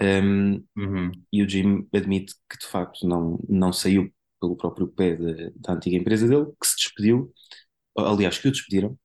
Ahm, 0.00 0.62
Uhum. 0.76 1.10
e 1.32 1.42
o 1.42 1.48
Jim 1.48 1.88
admite 1.94 2.34
que 2.50 2.58
de 2.58 2.66
facto 2.66 3.06
não, 3.06 3.38
não 3.48 3.72
saiu 3.72 4.12
pelo 4.40 4.56
próprio 4.56 4.88
pé 4.88 5.16
da, 5.16 5.50
da 5.56 5.72
antiga 5.74 5.96
empresa 5.96 6.28
dele, 6.28 6.46
que 6.60 6.66
se 6.68 6.76
despediu, 6.76 7.32
aliás, 7.98 8.38
que 8.38 8.48
o 8.48 8.52
despediram. 8.52 8.98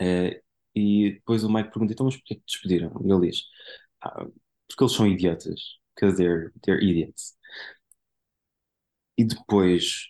Eh, 0.00 0.42
e 0.74 1.12
depois 1.14 1.44
o 1.44 1.50
Mike 1.52 1.70
pergunta, 1.70 1.92
então, 1.92 2.06
mas 2.06 2.16
porquê 2.16 2.34
que 2.36 2.40
te 2.42 2.52
despediram? 2.52 2.92
E 3.04 3.12
ele 3.12 3.30
diz, 3.30 3.42
"Ah, 4.02 4.24
porque 4.68 4.84
eles 4.84 4.92
são 4.94 5.06
idiotas, 5.06 5.60
because 5.94 6.16
they're, 6.16 6.52
they're 6.64 6.82
idiots. 6.84 7.36
E 9.16 9.24
depois, 9.24 10.08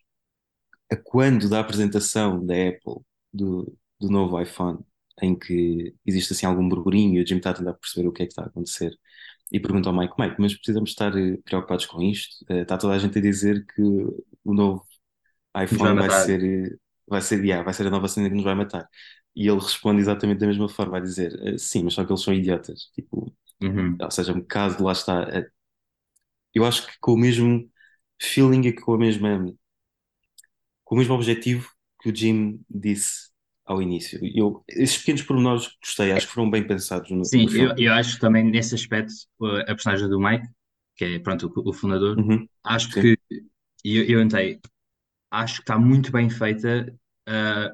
a 0.91 0.97
quando 0.97 1.49
da 1.49 1.61
apresentação 1.61 2.45
da 2.45 2.55
Apple 2.55 3.03
do, 3.33 3.77
do 4.01 4.09
novo 4.11 4.41
iPhone, 4.41 4.81
em 5.23 5.39
que 5.39 5.95
existe 6.07 6.33
assim 6.33 6.47
algum 6.47 6.69
burburinho 6.69 7.21
e 7.21 7.23
o 7.25 7.27
Jim 7.27 7.37
está 7.39 7.51
a 7.51 7.55
tentar 7.55 7.75
perceber 7.75 8.09
o 8.09 8.13
que 8.13 8.23
é 8.23 8.27
que 8.27 8.33
está 8.33 8.43
a 8.45 8.47
acontecer, 8.47 8.93
e 9.53 9.61
pergunta 9.61 9.91
ao 9.91 9.97
Mike, 9.97 10.15
Mike, 10.19 10.37
mas 10.41 10.55
precisamos 10.57 10.91
estar 10.91 11.17
eh, 11.19 11.39
preocupados 11.45 11.87
com 11.87 12.03
isto? 12.03 12.45
Eh, 12.51 12.63
está 12.63 12.79
toda 12.79 12.95
a 12.95 12.99
gente 13.01 13.19
a 13.19 13.23
dizer 13.23 13.67
que 13.67 13.83
o 14.45 14.55
novo 14.55 14.85
vai 15.71 15.93
iPhone 15.95 15.97
vai 15.97 16.11
ser, 16.11 16.43
eh, 16.45 16.77
vai 17.09 17.21
ser, 17.23 17.45
yeah, 17.45 17.65
vai 17.65 17.75
ser 17.75 17.87
a 17.87 17.91
nova 17.91 18.09
cena 18.09 18.29
que 18.29 18.35
nos 18.37 18.45
vai 18.45 18.55
matar. 18.55 18.89
E 19.37 19.49
ele 19.49 19.59
responde 19.61 20.01
exatamente 20.01 20.39
da 20.41 20.47
mesma 20.47 20.69
forma, 20.69 20.99
a 20.99 21.01
dizer, 21.01 21.33
"Eh, 21.47 21.59
sim, 21.59 21.85
mas 21.85 21.95
só 21.95 22.05
que 22.05 22.13
eles 22.13 22.23
são 22.23 22.35
idiotas. 22.35 22.91
Tipo, 22.95 23.35
Uhum. 23.63 24.03
ou 24.03 24.11
seja, 24.13 24.33
um 24.33 24.41
bocado, 24.41 24.85
lá 24.85 24.93
está. 24.93 25.27
Eu 26.55 26.65
acho 26.65 26.87
que 26.87 26.99
com 27.01 27.13
o 27.15 27.17
mesmo 27.19 27.71
feeling 28.21 28.63
e 28.69 28.73
com 28.75 28.95
a 28.95 28.99
mesma, 28.99 29.55
com 30.85 30.95
o 30.95 30.99
mesmo 30.99 31.15
objetivo 31.15 31.71
que 32.01 32.11
o 32.11 32.15
Jim 32.17 32.65
disse 32.69 33.31
ao 33.65 33.81
início. 33.83 34.21
Eu, 34.23 34.65
esses 34.69 34.99
pequenos 34.99 35.23
pormenores 35.23 35.69
gostei, 35.83 36.13
acho 36.13 36.27
que 36.27 36.33
foram 36.35 36.51
bem 36.51 36.67
pensados 36.67 37.11
no, 37.11 37.31
Sim, 37.31 37.47
no 37.51 37.51
eu, 37.55 37.75
eu 37.77 37.93
acho 37.95 38.15
que 38.15 38.21
também 38.21 38.45
nesse 38.45 38.75
aspecto 38.75 39.13
a 39.63 39.65
personagem 39.67 40.09
do 40.09 40.21
Mike, 40.21 40.47
que 40.97 41.05
é 41.05 41.19
pronto, 41.21 41.53
o, 41.57 41.71
o 41.71 41.73
fundador, 41.73 42.19
Uhum, 42.19 42.49
acho 42.65 42.91
sim, 42.95 43.01
que 43.01 43.17
eu, 43.85 44.05
eu 44.05 44.21
entrei, 44.23 44.61
acho 45.31 45.57
que 45.57 45.63
está 45.63 45.79
muito 45.79 46.13
bem 46.13 46.31
feita 46.31 46.95
ah, 47.29 47.73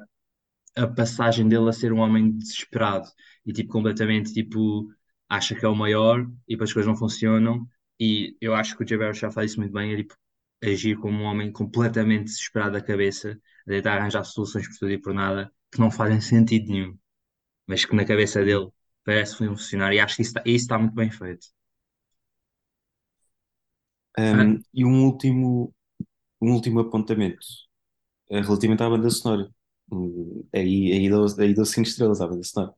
a 0.77 0.87
passagem 0.87 1.47
dele 1.49 1.69
a 1.69 1.73
ser 1.73 1.93
um 1.93 1.99
homem 1.99 2.31
desesperado 2.37 3.07
e 3.45 3.53
tipo 3.53 3.71
completamente 3.71 4.33
tipo 4.33 4.87
acha 5.29 5.55
que 5.55 5.65
é 5.65 5.69
o 5.69 5.75
maior 5.75 6.21
e 6.47 6.53
depois 6.55 6.69
as 6.71 6.73
coisas 6.73 6.89
não 6.89 6.97
funcionam. 6.97 7.67
E 7.99 8.37
eu 8.41 8.55
acho 8.55 8.77
que 8.77 8.83
o 8.83 8.87
Jay 8.87 8.97
Barrow 8.97 9.13
já 9.13 9.31
faz 9.31 9.51
isso 9.51 9.59
muito 9.61 9.73
bem, 9.73 9.93
é 9.93 9.97
tipo 9.97 10.15
agir 10.63 10.97
como 10.99 11.19
um 11.23 11.25
homem 11.25 11.51
completamente 11.51 12.25
desesperado 12.25 12.73
da 12.73 12.81
cabeça, 12.81 13.39
a 13.67 13.71
tentar 13.71 13.97
arranjar 13.97 14.23
soluções 14.25 14.67
por 14.67 14.77
tudo 14.79 14.91
e 14.91 14.97
por 15.01 15.13
nada 15.13 15.51
que 15.71 15.79
não 15.79 15.91
fazem 15.91 16.21
sentido 16.21 16.71
nenhum, 16.71 16.97
mas 17.67 17.85
que 17.85 17.95
na 17.95 18.05
cabeça 18.05 18.43
dele 18.45 18.69
parece 19.05 19.37
funcionar 19.37 19.93
e 19.93 19.99
acho 20.01 20.15
que 20.17 20.23
isso 20.23 20.31
está, 20.31 20.41
isso 20.45 20.65
está 20.65 20.79
muito 20.79 20.95
bem 20.95 21.11
feito. 21.11 21.47
Ah, 24.31 24.45
Um, 24.45 24.61
e 24.73 24.83
um 24.85 25.05
último, 25.05 25.73
um 26.41 26.53
último 26.53 26.81
apontamento 26.81 27.45
eh, 28.31 28.41
relativamente 28.41 28.83
à 28.83 28.89
banda 28.89 29.09
sonora. 29.09 29.49
Hum, 29.91 30.47
Aí, 30.53 30.91
aí, 30.93 31.09
dou, 31.09 31.25
aí 31.39 31.53
dou 31.53 31.65
5 31.65 31.87
estrelas 31.89 32.21
à 32.21 32.27
banda 32.27 32.43
sonora. 32.43 32.73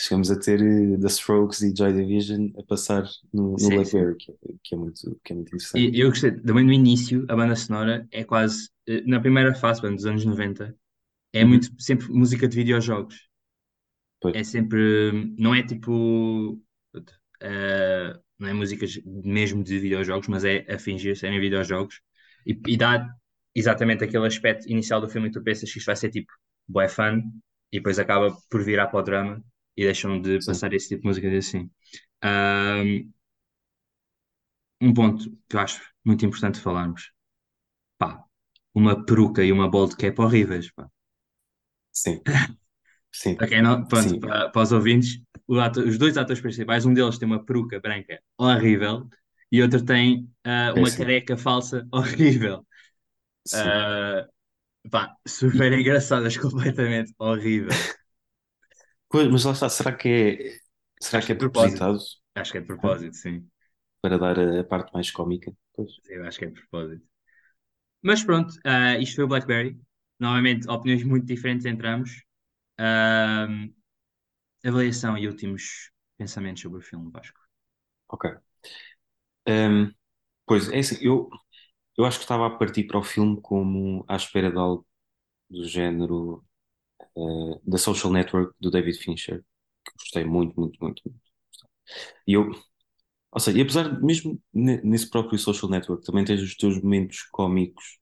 Chegamos 0.00 0.30
a 0.30 0.38
ter 0.40 0.60
eh, 0.62 0.98
The 1.00 1.08
Strokes 1.08 1.62
e 1.62 1.74
Joy 1.76 1.92
Division 1.94 2.50
a 2.58 2.64
passar 2.64 3.04
no, 3.32 3.58
no 3.58 3.70
sim, 3.70 3.84
sim. 3.84 4.00
Blackberry, 4.00 4.16
que, 4.18 4.32
é, 4.32 4.36
que 4.64 4.76
é 4.76 4.78
muito, 4.78 5.20
que 5.24 5.32
é 5.32 5.36
muito 5.36 5.48
interessante. 5.50 5.88
E 5.92 6.00
eu 6.00 6.08
gostei, 6.10 6.32
também 6.40 6.64
no 6.64 6.72
início, 6.72 7.24
a 7.28 7.36
banda 7.36 7.54
sonora 7.56 8.06
é 8.10 8.24
quase, 8.24 8.68
eh, 8.88 9.02
na 9.06 9.20
primeira 9.20 9.54
fase, 9.54 9.80
bem, 9.82 9.94
dos 9.94 10.06
anos 10.06 10.24
90, 10.24 10.76
é 11.32 11.44
muito 11.44 11.70
sempre 11.82 12.08
música 12.08 12.48
de 12.48 12.56
videojogos. 12.56 13.28
pois, 14.20 14.38
É 14.38 14.44
sempre, 14.44 15.34
não 15.38 15.54
é 15.54 15.62
tipo, 15.62 16.60
eh, 17.40 18.14
não 18.38 18.48
é 18.48 18.52
músicas 18.54 19.00
mesmo 19.06 19.64
de 19.64 19.78
videojogos, 19.80 20.28
mas 20.28 20.44
é 20.44 20.66
a 20.72 20.78
fingir 20.78 21.16
serem 21.16 21.40
videojogos 21.40 22.00
e, 22.46 22.52
e 22.68 22.76
dá 22.76 23.08
exatamente 23.54 24.04
aquele 24.04 24.26
aspecto 24.26 24.68
inicial 24.70 25.00
do 25.00 25.08
filme 25.10 25.28
que 25.28 25.34
tu 25.38 25.44
pensas 25.44 25.72
que 25.72 25.78
isto 25.78 25.86
vai 25.86 25.96
ser 25.96 26.10
tipo, 26.10 26.32
bué 26.68 26.88
fun 26.88 27.22
e 27.72 27.78
depois 27.78 27.98
acaba 27.98 28.36
por 28.50 28.62
virar 28.64 28.88
para 28.88 29.00
o 29.00 29.02
drama 29.02 29.44
e 29.76 29.84
deixam 29.84 30.20
de 30.20 30.40
sim. 30.40 30.46
passar 30.46 30.72
esse 30.74 30.88
tipo 30.90 31.02
de 31.02 31.08
música 31.08 31.28
assim. 31.38 31.70
Ahm, 32.22 33.10
um 34.80 34.92
ponto 34.94 35.30
que 35.48 35.56
eu 35.56 35.60
acho 35.60 35.80
muito 36.04 36.24
importante 36.26 36.60
falarmos, 36.60 37.12
pá, 37.98 38.24
uma 38.74 39.04
peruca 39.06 39.44
e 39.44 39.52
uma 39.52 39.70
bold 39.70 39.96
cap 39.96 40.20
horríveis, 40.20 40.72
pá. 40.72 40.88
Sim, 41.92 42.20
sim, 43.12 43.38
Para 43.38 43.48
quem 43.48 43.62
não, 43.62 43.86
pronto, 43.86 44.14
sim, 44.14 44.20
para, 44.20 44.50
para 44.50 44.62
os 44.62 44.72
ouvintes, 44.72 45.20
ator- 45.60 45.86
os 45.86 45.98
dois 45.98 46.16
atores 46.16 46.40
principais, 46.42 46.84
um 46.86 46.92
deles 46.94 47.18
tem 47.18 47.26
uma 47.26 47.44
peruca 47.44 47.80
branca 47.80 48.20
horrível 48.38 49.08
e 49.50 49.62
outro 49.62 49.84
tem 49.84 50.28
ah, 50.44 50.72
uma 50.74 50.90
careca 50.92 51.36
falsa 51.36 51.86
horrível. 51.92 52.66
Ah, 53.52 54.26
pá, 54.90 55.16
super 55.26 55.72
engraçadas, 55.74 56.36
completamente 56.38 57.14
horrível. 57.18 57.80
pois, 59.08 59.28
mas 59.30 59.44
lá 59.44 59.52
está, 59.52 59.68
será 59.68 59.92
que 59.96 60.08
é, 60.08 60.58
será 61.04 61.24
que 61.24 61.32
é 61.32 61.34
propositado 61.34 61.98
Acho 62.34 62.50
que 62.52 62.58
é 62.58 62.60
de 62.60 62.66
propósito, 62.66 63.14
sim. 63.16 63.48
para 64.02 64.18
dar 64.18 64.38
a, 64.38 64.64
parte 64.64 64.92
mais 64.94 65.10
cómica? 65.10 65.50
Pois, 65.74 65.92
Eu 66.08 66.24
acho 66.26 66.38
que 66.38 66.44
é 66.44 66.48
de 66.48 66.54
propósito. 66.60 67.06
Mas 68.02 68.24
pronto, 68.24 68.54
ah, 68.64 68.98
isto 68.98 69.16
foi 69.16 69.24
o 69.24 69.28
Blackberry. 69.28 69.80
Novamente, 70.20 70.68
opiniões 70.70 71.02
muito 71.04 71.26
diferentes 71.26 71.66
entre 71.66 71.88
ambos. 71.88 72.22
Avaliação 74.64 75.18
e 75.18 75.28
últimos 75.28 75.90
pensamentos 76.16 76.62
sobre 76.62 76.78
o 76.78 76.82
filme, 76.82 77.10
Vasco. 77.10 77.38
ok. 78.08 78.40
Hum, 79.48 79.92
pois, 80.46 80.70
é 80.70 80.78
assim, 80.80 80.98
eu, 81.02 81.28
eu 81.98 82.04
acho 82.04 82.18
que 82.18 82.24
estava 82.24 82.46
a 82.48 82.50
partir 82.58 82.84
para 82.86 82.98
o 82.98 83.04
filme 83.04 83.40
como 83.42 84.04
à 84.08 84.16
espera 84.16 84.50
de 84.52 84.58
algo 84.58 84.86
do 85.50 85.64
género 85.68 86.44
eh, 87.16 87.60
da 87.64 87.78
Social 87.78 88.12
Network 88.12 88.54
do 88.60 88.70
David 88.70 88.98
Fincher, 88.98 89.44
que 89.84 89.92
gostei 89.98 90.24
muito, 90.24 90.58
muito, 90.60 90.78
muito, 90.82 91.02
muito. 91.06 91.20
E 92.26 92.32
eu, 92.34 92.50
ou 93.32 93.40
seja, 93.40 93.58
e 93.58 93.62
apesar 93.62 93.94
de, 93.96 94.02
mesmo 94.04 94.42
ne- 94.54 94.82
nesse 94.84 95.10
próprio 95.10 95.38
Social 95.40 95.70
Network, 95.70 96.04
também 96.06 96.26
tens 96.26 96.42
os 96.42 96.56
teus 96.56 96.82
momentos 96.82 97.22
cómicos, 97.32 97.99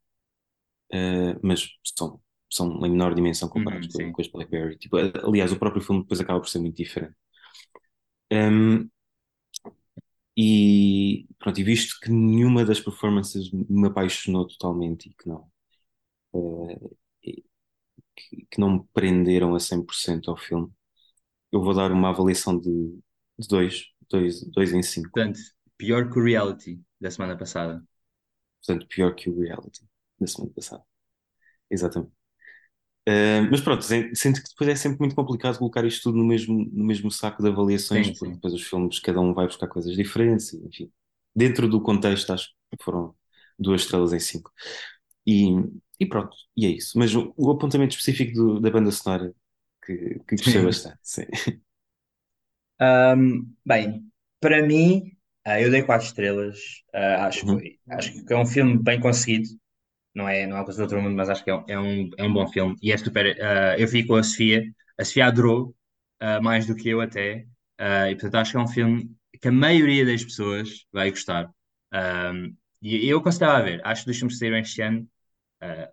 eh, 0.93 1.37
mas 1.43 1.69
são, 1.97 2.21
são 2.51 2.69
em 2.87 2.91
menor 2.91 3.15
dimensão 3.15 3.49
comparados 3.49 3.89
Uhum, 3.95 4.07
com, 4.07 4.13
com 4.13 4.23
as 4.23 4.29
Blackberry. 4.29 4.79
Tipo, 4.79 4.99
eh, 4.99 5.13
aliás, 5.25 5.53
o 5.53 5.59
próprio 5.59 5.83
filme 5.83 6.03
depois 6.03 6.21
acaba 6.21 6.41
por 6.41 6.49
ser 6.49 6.61
muito 6.61 6.77
diferente. 6.77 7.15
Hum, 8.31 8.91
e 10.37 11.27
pronto, 11.39 11.61
e 11.61 11.65
visto 11.65 11.99
que 12.01 12.11
nenhuma 12.11 12.65
das 12.65 12.81
performances 12.81 13.51
me 13.53 13.89
apaixonou 13.89 14.47
totalmente 14.47 15.09
e 15.09 15.15
que 15.15 15.29
não, 15.29 15.51
e 17.23 17.45
que, 18.17 18.47
que 18.51 18.61
não 18.61 18.71
me 18.79 18.85
prenderam 18.93 19.55
a 19.55 19.61
100% 19.61 20.31
ao 20.31 20.37
filme, 20.37 20.71
eu 21.53 21.63
vou 21.63 21.75
dar 21.75 21.93
uma 21.93 22.11
avaliação 22.11 22.59
de, 22.59 22.71
de 23.39 23.49
dois, 23.49 23.87
dois, 24.11 24.43
dois 24.51 24.73
em 24.73 24.83
cinco. 24.83 25.11
Portanto, 25.13 25.39
pior 25.77 26.11
que 26.11 26.19
o 26.19 26.25
reality 26.25 26.81
da 27.01 27.11
semana 27.11 27.37
passada. 27.37 27.83
Portanto, 28.65 28.87
pior 28.89 29.15
que 29.17 29.29
o 29.31 29.41
reality 29.41 29.83
da 30.21 30.27
semana 30.27 30.53
passada. 30.55 30.85
Exatamente. 31.71 32.13
Uh, 33.09 33.49
mas 33.51 33.61
pronto, 33.63 33.83
sinto 33.85 34.43
que 34.43 34.51
depois 34.51 34.69
é 34.71 34.77
sempre 34.77 34.99
muito 35.01 35.15
complicado 35.17 35.59
colocar 35.59 35.85
isto 35.87 36.05
tudo 36.05 36.19
no 36.19 36.25
mesmo, 36.27 36.67
no 36.73 36.85
mesmo 36.85 37.11
saco 37.11 37.43
de 37.43 37.49
avaliações, 37.49 38.11
Sim, 38.11 38.15
porque 38.19 38.35
sim. 38.35 38.35
depois 38.35 38.53
os 38.55 38.63
filmes, 38.63 38.99
cada 39.01 39.21
um 39.21 39.33
vai 39.35 39.47
buscar 39.47 39.67
coisas 39.69 39.97
diferentes, 39.97 40.53
enfim. 40.55 40.93
Dentro 41.35 41.69
do 41.69 41.81
contexto, 41.83 42.33
acho 42.33 42.51
que 42.77 42.85
foram 42.85 43.15
duas 43.59 43.83
estrelas 43.83 44.13
em 44.13 44.21
cinco. 44.21 44.53
E, 45.27 45.51
e 46.01 46.07
pronto, 46.07 46.37
e 46.57 46.67
é 46.67 46.71
isso. 46.71 46.99
Mas 46.99 47.15
o, 47.15 47.33
o 47.37 47.51
apontamento 47.53 47.93
específico 47.97 48.35
do- 48.35 48.61
da 48.61 48.71
banda 48.71 48.91
sonora, 48.93 49.35
que, 49.87 50.21
que 50.29 50.37
gostei 50.39 50.63
bastante, 50.63 50.99
sim. 51.03 51.25
Ahm, 52.81 53.55
bem, 53.65 54.05
para 54.41 54.63
mim, 54.67 55.17
ah, 55.45 55.61
eu 55.61 55.71
dei 55.71 55.83
quatro 55.83 56.07
estrelas. 56.07 56.59
Ah, 56.93 57.27
acho 57.27 57.43
que 57.45 57.49
Uhum, 57.49 57.59
foi, 57.59 57.79
acho 57.91 58.25
que 58.25 58.33
é 58.33 58.37
um 58.37 58.47
filme 58.47 58.79
bem 58.83 59.01
conseguido. 59.01 59.49
Não 60.19 60.29
é, 60.29 60.47
não 60.47 60.57
é 60.57 60.61
uma 60.61 60.65
coisa 60.65 60.79
do 60.79 60.83
outro 60.85 61.03
mundo, 61.03 61.17
mas 61.17 61.29
acho 61.31 61.45
que 61.45 61.51
é 61.51 61.55
um, 61.57 61.65
é 61.69 61.79
um, 61.79 62.11
é 62.19 62.25
um 62.25 62.33
bom 62.33 62.47
filme. 62.49 62.77
E 62.83 62.93
é 62.93 62.97
super. 62.99 63.37
ah, 63.43 63.77
eu 63.79 63.89
fico 63.89 64.09
com 64.09 64.17
a 64.17 64.23
Sofia. 64.23 64.63
A 64.99 65.05
Sofia 65.05 65.27
adorou, 65.27 65.75
ah, 66.21 66.41
mais 66.41 66.67
do 66.67 66.75
que 66.77 66.89
eu 66.89 67.01
até. 67.01 67.47
Ah, 67.79 68.11
e 68.11 68.15
portanto 68.17 68.37
acho 68.37 68.51
que 68.53 68.57
é 68.59 68.61
um 68.61 68.69
filme 68.69 69.11
que 69.41 69.49
a 69.49 69.53
maioria 69.53 70.05
das 70.07 70.25
pessoas 70.25 70.87
vai 70.93 71.11
gostar. 71.11 71.51
Ahm, 71.93 72.55
e 72.83 73.09
eu 73.09 73.23
considerava 73.23 73.63
ver. 73.65 73.81
Acho 73.87 74.03
que 74.05 74.11
dos 74.11 74.17
filmes 74.19 74.35
que 74.35 74.39
saíram 74.41 74.59
este 74.59 74.83
ano, 74.83 75.09
é 75.61 75.91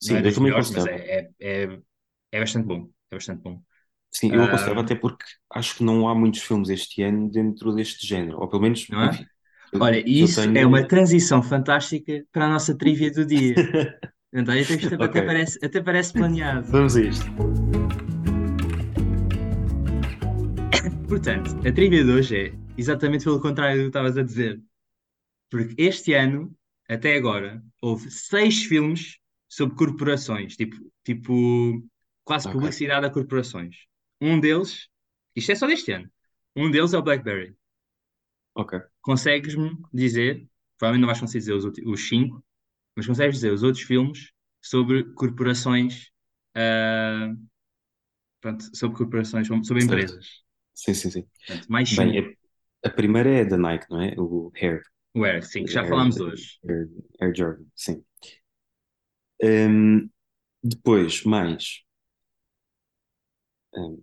Sim, 0.00 0.22
eu 0.24 0.32
também 0.32 0.52
melhores, 0.52 0.68
mas 0.70 0.84
considerava. 0.84 0.86
é, 0.86 1.30
é, 1.40 1.64
é, 1.64 1.80
é 2.32 2.40
bastante 2.40 2.66
bom. 2.66 2.90
É 3.10 3.14
bastante 3.16 3.42
bom. 3.42 3.62
Sim, 4.10 4.30
eu 4.34 4.44
Ahm, 4.50 4.80
até 4.80 4.94
porque 4.94 5.24
acho 5.50 5.76
que 5.76 5.84
não 5.84 6.08
há 6.08 6.14
muitos 6.14 6.40
filmes 6.42 6.70
este 6.70 7.02
ano 7.02 7.30
dentro 7.30 7.74
deste 7.74 8.06
género, 8.06 8.40
ou 8.40 8.48
pelo 8.48 8.62
menos, 8.62 8.88
não 8.90 9.02
é? 9.04 9.10
enfim, 9.10 9.28
eu, 9.28 9.35
Olha, 9.74 9.98
e 9.98 10.04
que 10.04 10.20
eu 10.20 10.24
isso 10.24 10.40
é 10.40 10.66
uma 10.66 10.86
transição 10.86 11.42
fantástica 11.42 12.24
para 12.32 12.46
a 12.46 12.48
nossa 12.48 12.76
trivia 12.76 13.10
do 13.10 13.24
dia. 13.24 13.54
Então, 14.38 14.52
até, 14.52 15.04
até 15.04 15.22
parece, 15.22 15.64
até 15.64 15.80
parece 15.80 16.12
planeado. 16.12 16.70
vamos 16.70 16.94
a 16.94 17.00
isto. 17.00 17.24
Portanto, 21.08 21.56
a 21.66 21.72
trivia 21.72 22.04
de 22.04 22.10
hoje 22.10 22.36
é 22.36 22.54
exatamente 22.76 23.24
pelo 23.24 23.40
contrário 23.40 23.76
do 23.78 23.82
que 23.84 23.88
estavas 23.88 24.18
a 24.18 24.22
dizer. 24.22 24.60
Porque 25.50 25.74
este 25.80 26.12
ano, 26.12 26.54
até 26.86 27.16
agora, 27.16 27.62
houve 27.80 28.10
seis 28.10 28.64
filmes 28.64 29.16
sobre 29.48 29.76
corporações, 29.76 30.56
tipo, 30.56 30.76
tipo 31.02 31.82
quase 32.24 32.48
Ok, 32.48 32.60
publicidade 32.60 33.06
a 33.06 33.10
corporações. 33.10 33.76
Um 34.20 34.38
deles, 34.38 34.88
isto 35.34 35.52
é 35.52 35.54
só 35.54 35.66
deste 35.66 35.92
ano, 35.92 36.10
um 36.54 36.70
deles 36.70 36.92
é 36.92 36.98
o 36.98 37.02
BlackBerry. 37.02 37.54
Ok. 38.56 38.74
Consegues-me 39.02 39.76
dizer, 39.92 40.48
provavelmente 40.78 41.02
não 41.02 41.08
vais 41.08 41.20
conseguir 41.20 41.40
dizer 41.40 41.54
os, 41.54 41.64
os 41.64 42.08
cinco, 42.08 42.44
mas 42.96 43.06
consegues 43.06 43.36
dizer 43.36 43.52
os 43.52 43.62
outros 43.62 43.84
filmes 43.84 44.32
sobre 44.62 45.04
corporações, 45.14 46.10
ah, 46.56 47.34
pronto, 48.40 48.64
sobre 48.76 48.96
corporações, 48.96 49.46
sobre 49.48 49.82
Certo. 49.82 49.82
empresas. 49.82 50.42
Sim, 50.74 50.94
sim, 50.94 51.10
sim. 51.10 51.28
Portanto, 51.46 51.66
mais 51.70 51.90
Bem, 51.90 52.18
a, 52.84 52.88
a 52.88 52.90
primeira 52.90 53.30
é 53.30 53.44
da 53.44 53.56
Nike, 53.58 53.86
não 53.90 54.02
é? 54.02 54.14
O 54.18 54.52
Air, 54.56 54.82
O 55.16 55.26
Eric, 55.26 55.44
sim, 55.48 55.64
que 55.64 55.72
já 55.72 55.84
Air, 55.84 55.84
falámos 55.84 56.20
hoje. 56.20 56.60
Air, 56.68 56.88
Air 57.20 57.34
Jordan, 57.36 57.66
sim. 57.76 58.04
Hum, 59.42 60.10
Depois, 60.62 61.24
mais. 61.24 61.84
hum, 63.72 64.02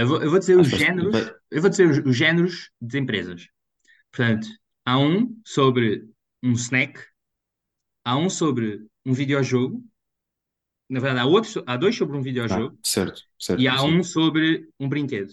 Eu 0.00 0.06
vou, 0.08 0.22
eu 0.22 0.30
vou 0.30 0.38
dizer 0.38 0.56
os 0.58 0.68
que 0.68 0.70
vais- 0.70 0.86
géneros, 0.86 1.16
vai- 1.26 1.34
eu 1.50 1.60
vou 1.60 1.70
dizer 1.70 1.88
os, 1.88 1.98
os 1.98 2.16
géneros 2.16 2.70
de 2.80 2.98
empresas. 2.98 3.48
Portanto, 4.12 4.48
há 4.86 4.98
um 4.98 5.36
sobre 5.46 6.08
um 6.42 6.52
snack, 6.52 7.00
há 8.04 8.16
um 8.16 8.28
sobre 8.28 8.86
um 9.06 9.12
videojogo, 9.12 9.84
na 10.88 11.00
verdade, 11.00 11.20
há 11.20 11.26
outro, 11.26 11.62
há 11.66 11.76
dois 11.76 11.96
sobre 11.96 12.16
um 12.16 12.22
ah, 12.48 12.62
videojogo 12.62 12.78
certo, 12.82 13.22
e 13.56 13.68
certo, 13.68 13.68
há 13.68 13.82
sim. 13.82 13.84
um 13.84 14.02
sobre 14.04 14.68
um 14.80 14.88
brinquedo. 14.88 15.32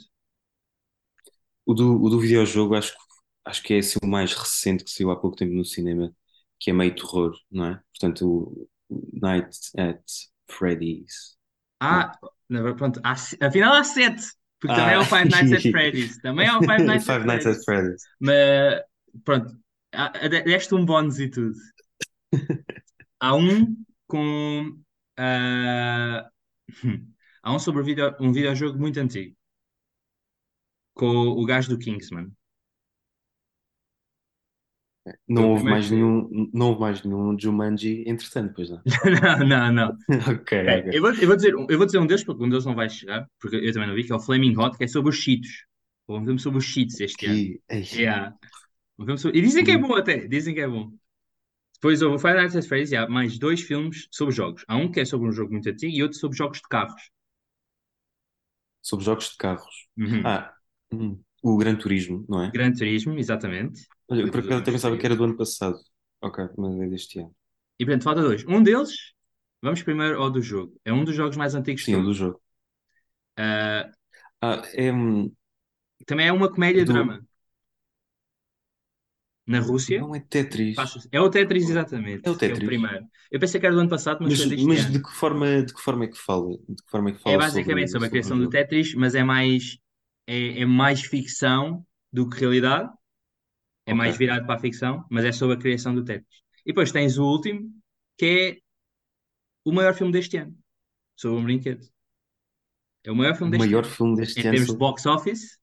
O 1.65 1.73
do, 1.73 2.01
o 2.01 2.09
do 2.09 2.19
videojogo 2.19 2.75
acho, 2.75 2.91
que- 2.93 2.97
acho 3.45 3.63
que 3.63 3.73
é 3.73 3.79
assim, 3.79 3.99
o 4.03 4.07
mais 4.07 4.33
recente 4.33 4.83
que 4.83 4.91
saiu 4.91 5.11
há 5.11 5.15
pouco 5.19 5.35
tempo 5.37 5.53
no 5.53 5.65
cinema, 5.65 6.15
que 6.59 6.69
é 6.69 6.73
meio 6.73 6.95
terror, 6.95 7.33
não 7.51 7.65
é? 7.65 7.81
Portanto, 7.91 8.27
o, 8.27 8.69
Night 9.13 9.57
at 9.77 10.01
Freddy's. 10.47 11.35
Ah, 11.79 12.11
na 12.49 12.61
verdade, 12.61 12.77
pronto, 12.77 13.01
há, 13.03 13.13
afinal 13.47 13.73
há 13.75 13.83
sete, 13.83 14.23
porque 14.67 14.79
também 14.81 14.95
Ah, 14.95 14.97
há 14.97 15.01
o 15.01 15.05
Five 15.05 15.29
Nights 15.29 15.51
at 15.53 15.63
Freddy's, 15.69 16.19
também 16.19 16.47
há 16.47 16.57
o 16.57 16.63
Five 16.63 16.83
Nights 16.83 17.09
at 17.09 17.19
Five 17.19 17.25
Nights 17.25 17.45
at 17.47 17.63
Freddy's, 17.65 17.65
Freddy's. 17.65 18.09
mas 18.19 18.81
pronto, 19.23 19.55
deste 20.45 20.75
um 20.75 20.85
bónus 20.85 21.19
e 21.19 21.29
tudo. 21.29 21.55
Há 23.19 23.35
um 23.35 23.75
com. 24.07 24.79
ah, 25.17 26.29
há 27.43 27.53
um 27.53 27.59
sobre 27.59 27.83
video, 27.83 28.15
um 28.19 28.31
videojogo 28.33 28.77
muito 28.79 28.99
antigo. 28.99 29.35
Com 30.93 31.27
o 31.41 31.45
gajo 31.45 31.69
do 31.69 31.79
Kingsman. 31.79 32.31
Não 35.27 35.51
houve 35.51 35.63
mais 35.63 35.89
nenhum, 35.91 36.49
não 36.53 36.69
houve 36.69 36.79
mais 36.81 37.03
nenhum 37.03 37.37
Jumanji 37.39 38.03
entretanto, 38.07 38.53
pois 38.55 38.69
não. 38.71 38.81
Não, 39.21 39.47
não, 39.47 39.71
não. 39.71 39.97
Ok, 40.33 40.57
É, 40.57 40.79
ok. 40.79 40.97
eu 40.97 41.01
vou, 41.01 41.11
eu 41.13 41.27
vou 41.27 41.35
dizer, 41.35 41.55
um- 41.55 41.67
eu 41.69 41.77
vou 41.77 41.85
dizer 41.85 41.99
um 41.99 42.07
deles, 42.07 42.23
porque 42.23 42.43
um 42.43 42.49
deles 42.49 42.65
não 42.65 42.75
vai 42.75 42.89
chegar, 42.89 43.27
porque 43.39 43.55
eu 43.57 43.71
também 43.73 43.87
não 43.87 43.95
vi, 43.95 44.03
que 44.03 44.11
é 44.11 44.15
o 44.15 44.19
Flaming 44.19 44.57
Hot, 44.57 44.77
que 44.77 44.83
é 44.83 44.87
sobre 44.87 45.09
os 45.09 45.17
Cheetos. 45.17 45.65
Um 46.07 46.23
filme 46.23 46.39
sobre 46.39 46.59
os 46.59 46.65
Cheetos 46.65 46.99
este 46.99 47.25
ano. 47.25 47.35
Que, 47.35 47.61
ei, 47.69 47.83
Yeah. 47.93 48.35
Um 48.97 49.05
filme 49.05 49.19
sobre- 49.19 49.39
E 49.39 49.41
dizem 49.41 49.63
que 49.63 49.71
é 49.71 49.77
bom 49.77 49.95
até, 49.95 50.27
dizem 50.27 50.53
que 50.53 50.61
é 50.61 50.67
bom. 50.67 50.91
Depois 51.75 52.01
houve 52.01 52.15
o 52.15 52.19
Five 52.19 52.35
Nights 52.35 52.55
at 52.55 52.65
Freddy's 52.65 52.91
e 52.91 52.95
há 52.95 53.07
mais 53.07 53.37
dois 53.37 53.61
filmes 53.61 54.07
sobre 54.11 54.33
jogos. 54.33 54.63
Há 54.67 54.75
um 54.77 54.91
que 54.91 55.01
é 55.01 55.05
sobre 55.05 55.27
um 55.27 55.31
jogo 55.31 55.51
muito 55.51 55.69
antigo 55.69 55.93
e 55.93 56.01
outro 56.03 56.17
sobre 56.17 56.37
jogos 56.37 56.57
de 56.57 56.67
carros. 56.69 57.01
sobre 58.81 59.05
jogos 59.05 59.29
de 59.31 59.37
carros. 59.37 59.87
Uhum. 59.97 60.21
Ah, 60.23 60.53
hum, 60.91 61.19
o 61.43 61.57
Gran 61.57 61.75
Turismo, 61.75 62.25
não 62.29 62.43
é? 62.43 62.51
Gran 62.51 62.71
Turismo, 62.71 63.17
exatamente. 63.17 63.85
Olha, 64.09 64.29
por 64.31 64.39
acaso 64.39 64.61
até 64.61 64.71
pensava 64.71 64.97
que 64.97 65.05
era 65.05 65.15
do 65.15 65.23
ano 65.25 65.37
passado. 65.37 65.77
Ok, 66.21 66.37
mas 66.57 66.75
é 66.81 66.87
deste 66.89 67.19
ano. 67.19 67.35
E 67.79 67.85
portanto, 67.85 68.03
falta 68.03 68.21
dois. 68.21 68.43
Um 68.47 68.61
deles, 68.63 69.13
vamos 69.61 69.81
primeiro 69.83 70.21
ao 70.21 70.29
do 70.31 70.41
jogo. 70.41 70.73
É 70.85 70.91
um 70.93 71.03
dos 71.05 71.15
jogos 71.15 71.37
mais 71.37 71.55
antigos 71.55 71.83
de 71.83 71.87
Sim, 71.87 71.93
é 71.93 71.97
o 71.97 72.03
do 72.03 72.13
todos. 72.13 72.13
jogo. 72.13 72.41
Ah, 73.37 73.91
Ah, 74.41 74.61
é, 74.73 74.91
hum, 74.91 75.35
também 76.05 76.27
é 76.27 76.31
uma 76.31 76.51
é 76.77 76.83
comédia-drama. 76.83 77.21
Na 79.47 79.59
Rússia, 79.59 79.99
Não 79.99 80.15
é 80.15 80.19
Tetris. 80.21 80.97
é 81.11 81.19
o 81.21 81.29
Tetris, 81.29 81.69
exatamente. 81.69 82.27
É 82.27 82.29
o 82.29 82.37
É 82.47 82.55
o 82.55 82.61
Tetris. 82.61 82.69
primeiro. 82.69 83.05
Eu 83.31 83.39
pensei 83.39 83.59
que 83.59 83.65
era 83.67 83.75
do 83.75 83.81
ano 83.81 83.89
passado, 83.89 84.19
mas 84.23 84.33
Mas, 84.33 84.39
foi 84.39 84.47
deste 84.47 84.69
mas 84.69 84.85
ano. 84.85 84.93
de 84.93 85.01
que 85.01 85.11
forma, 85.11 85.63
de 85.63 85.73
que 85.73 85.81
forma 85.81 86.05
é 86.05 86.07
que 86.07 86.17
fala? 86.17 86.49
De 86.69 86.83
que 86.83 86.89
forma 86.89 87.09
é 87.09 87.13
que 87.13 87.21
É 87.23 87.37
fala 87.37 87.41
basicamente 87.43 87.91
sobre, 87.91 87.91
sobre 87.91 88.07
a 88.07 88.09
sobre 88.09 88.27
o 88.29 88.31
criação 88.31 88.37
do 88.37 88.47
jogo? 88.47 88.49
Tetris, 88.49 88.93
mas 88.95 89.15
é 89.15 89.23
mais, 89.23 89.77
é, 90.27 90.61
é 90.61 90.65
mais 90.65 91.01
ficção 91.01 91.85
do 92.11 92.29
que 92.29 92.39
realidade. 92.39 92.89
É 93.85 93.93
Ok. 93.93 93.95
mais 93.95 94.17
virado 94.17 94.45
para 94.45 94.55
a 94.55 94.59
ficção, 94.59 95.05
mas 95.11 95.25
é 95.25 95.31
sobre 95.31 95.55
a 95.55 95.59
criação 95.59 95.93
do 95.95 96.03
Tetris. 96.03 96.41
E 96.65 96.69
depois 96.71 96.91
tens 96.91 97.17
o 97.17 97.25
último, 97.25 97.71
que 98.17 98.25
é 98.25 98.59
o 99.65 99.71
maior 99.73 99.93
filme 99.93 100.11
deste 100.13 100.37
ano, 100.37 100.57
sobre 101.17 101.39
um 101.39 101.43
brinquedo. 101.45 101.87
É 103.03 103.11
o 103.11 103.15
maior 103.15 103.35
O 103.47 103.49
filme 103.49 103.51
deste 103.51 103.73
maior 103.73 103.83
ano. 103.83 103.95
filme 103.95 104.15
Em 104.35 104.45
deste 104.45 104.47
ano 104.47 104.59
termos 104.59 104.71
de 104.71 104.77
box 104.77 105.05
office, 105.05 105.59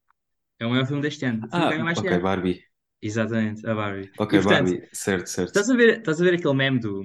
é 0.61 0.67
o 0.67 0.71
maior 0.71 0.87
filme 0.87 1.03
deste 1.03 1.25
ano. 1.27 1.47
O 1.47 1.49
Ah, 1.51 1.79
mais 1.79 2.01
ok, 2.01 2.11
dinheiro. 2.11 2.25
Barbie. 2.27 2.65
Exatamente, 3.03 3.67
a 3.69 3.75
Barbie. 3.75 4.11
E 4.31 4.39
Ok, 4.39 4.41
portanto, 4.41 4.73
Barbie. 4.73 4.89
Certo, 4.93 5.27
certo. 5.29 5.59
estás 5.59 5.71
a 5.71 5.77
ver, 5.77 5.99
estás 5.99 6.21
a 6.21 6.25
ver 6.25 6.35
aquele 6.37 6.55
meme 6.55 6.81
do 6.81 7.05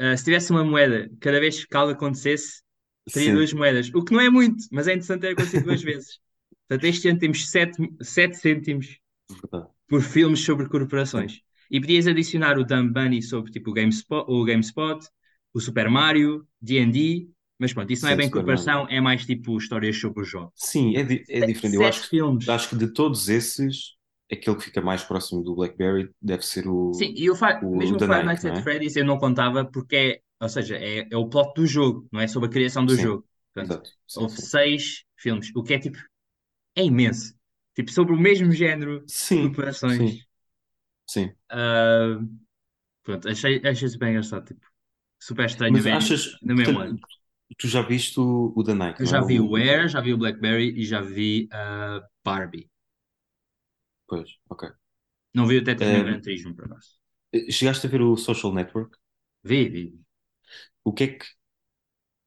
ah, 0.00 0.16
se 0.16 0.24
tivesse 0.24 0.50
uma 0.52 0.64
moeda, 0.64 1.10
cada 1.20 1.40
vez 1.40 1.64
que 1.64 1.76
algo 1.76 1.92
acontecesse, 1.94 2.62
teria 3.12 3.32
Sim, 3.32 3.32
duas 3.32 3.52
moedas. 3.54 3.90
O 3.94 4.04
que 4.04 4.12
não 4.14 4.20
é 4.22 4.30
muito, 4.30 4.64
mas 4.72 4.88
é 4.88 4.92
interessante 4.92 5.22
ter 5.22 5.32
acontecido 5.34 5.64
duas 5.64 5.82
vezes. 5.84 6.20
Portanto, 6.68 6.84
este 6.86 7.08
ano 7.08 7.20
temos 7.20 7.50
7 7.50 7.78
sete 8.02 8.36
cêntimos 8.38 8.98
verdade. 9.28 9.70
Por 9.90 10.02
filmes 10.02 10.44
sobre 10.44 10.68
corporações. 10.70 11.42
E 11.70 11.80
podias 11.80 12.08
adicionar 12.08 12.58
o 12.58 12.64
Dumb 12.64 12.92
Bunny 12.94 13.22
sobre 13.22 13.52
tipo 13.52 13.72
o 13.72 13.74
GameSpot, 13.74 14.26
o 14.28 14.44
GameSpot, 14.46 15.00
o 15.54 15.60
Super 15.60 15.90
Mario, 15.90 16.48
D&D, 16.62 17.30
mas 17.60 17.74
pronto, 17.74 17.92
isso 17.92 18.04
não 18.04 18.10
é 18.12 18.16
Sim, 18.16 18.20
bem 18.20 18.30
Super 18.30 18.46
Mario. 18.46 18.76
corporação, 18.76 18.88
é 18.90 19.00
mais 19.02 19.26
tipo 19.26 19.58
histórias 19.58 19.98
sobre 20.00 20.22
os 20.22 20.30
jogos. 20.30 20.54
Sim, 20.54 20.96
é, 20.96 21.02
di- 21.04 21.26
é 21.28 21.42
diferente. 21.42 21.76
Eu 21.76 21.84
acho 21.86 22.08
que, 22.08 22.10
filmes. 22.10 22.46
acho 22.50 22.68
que 22.70 22.76
de 22.76 22.92
todos 22.92 23.28
esses, 23.28 23.96
aquele 24.30 24.56
que 24.56 24.64
fica 24.64 24.80
mais 24.80 25.02
próximo 25.02 25.42
do 25.42 25.54
Blackberry 25.54 26.10
deve 26.20 26.44
ser 26.44 26.68
o, 26.68 26.74
Sim, 26.92 27.14
e 27.16 27.30
o 27.30 27.36
Fi- 27.36 27.60
o 27.60 27.68
mesmo 27.72 27.96
o 27.96 28.00
Five 28.00 28.24
Nights 28.24 28.44
não 28.44 28.50
at 28.50 28.56
é? 28.56 28.62
Freddy's 28.62 28.96
eu 28.96 29.04
não 29.04 29.18
contava 29.18 29.64
porque 29.64 29.96
é, 29.96 30.20
ou 30.40 30.48
seja, 30.48 30.76
é, 30.76 31.06
é 31.10 31.16
o 31.16 31.28
plot 31.28 31.54
do 31.54 31.66
jogo, 31.66 32.08
não 32.12 32.20
é 32.20 32.26
sobre 32.26 32.48
a 32.48 32.52
criação 32.52 32.84
do 32.84 32.96
Sim, 32.96 32.96
jogo. 32.96 33.26
Portanto, 33.54 33.76
exato. 33.76 33.90
Sim, 34.06 34.28
houve 34.28 34.36
sim. 34.36 34.50
seis 34.50 35.04
filmes, 35.16 35.50
o 35.54 35.62
que 35.62 35.74
é 35.74 35.78
tipo, 35.78 35.98
é 36.76 36.84
imenso. 36.84 37.34
Tipo, 37.82 37.92
sobre 37.92 38.14
o 38.14 38.18
mesmo 38.20 38.52
género 38.52 39.06
de 39.06 39.12
Sim, 39.16 39.38
corporações. 39.38 39.86
sim, 39.86 40.24
sim. 41.06 41.36
Ah, 41.48 42.18
pronto, 43.04 43.28
achei, 43.28 43.60
achei 43.66 43.88
super 43.88 44.08
engraçado, 44.10 44.46
tipo, 44.46 44.66
super 45.20 45.46
estranho 45.46 45.74
Mas 45.74 45.86
achas, 45.86 46.22
no 46.42 46.54
mesmo 46.56 46.78
portanto, 46.78 46.80
ano. 46.80 47.00
tu 47.58 47.68
já 47.68 47.82
viste 47.82 48.18
o, 48.20 48.52
o 48.56 48.62
da 48.62 48.74
Nike, 48.74 49.00
Eu 49.00 49.06
já 49.06 49.20
é? 49.20 49.20
vi 49.20 49.40
o 49.40 49.56
Air, 49.56 49.88
já 49.88 50.00
vi 50.00 50.12
o 50.14 50.18
Blackberry 50.18 50.78
e 50.80 50.84
já 50.84 51.00
vi 51.00 51.48
a 51.52 52.00
Barbie. 52.24 52.70
Pois, 54.08 54.30
ok. 54.52 54.62
Não 55.36 55.46
vi 55.48 55.56
o 55.58 55.64
Tetris 55.64 55.90
nem 55.90 56.00
o 56.02 56.04
Gran 56.04 56.20
Turismo, 56.20 56.54
por 56.54 56.64
acaso. 56.66 56.90
chegaste 57.50 57.86
a 57.86 57.90
ver 57.90 58.02
o 58.02 58.16
Social 58.16 58.52
Network? 58.54 58.96
Vi, 59.44 59.68
vi. 59.68 59.84
O 60.84 60.92
que 60.92 61.04
é 61.04 61.08
que 61.18 61.26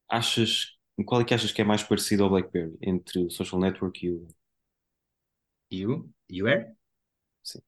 achas, 0.09 0.77
qual 1.05 1.21
é 1.21 1.25
que 1.25 1.33
achas 1.33 1.51
que 1.51 1.61
é 1.61 1.65
mais 1.65 1.83
parecido 1.83 2.23
ao 2.23 2.29
BlackBerry 2.29 2.77
entre 2.81 3.19
o 3.25 3.29
Social 3.29 3.59
Network 3.61 4.05
e 4.05 4.11
o... 4.11 4.27
E 5.77 5.79
o, 5.91 5.95
e 6.35 6.37
o 6.41 6.47
Air? 6.53 6.63
Sim. 7.43 7.61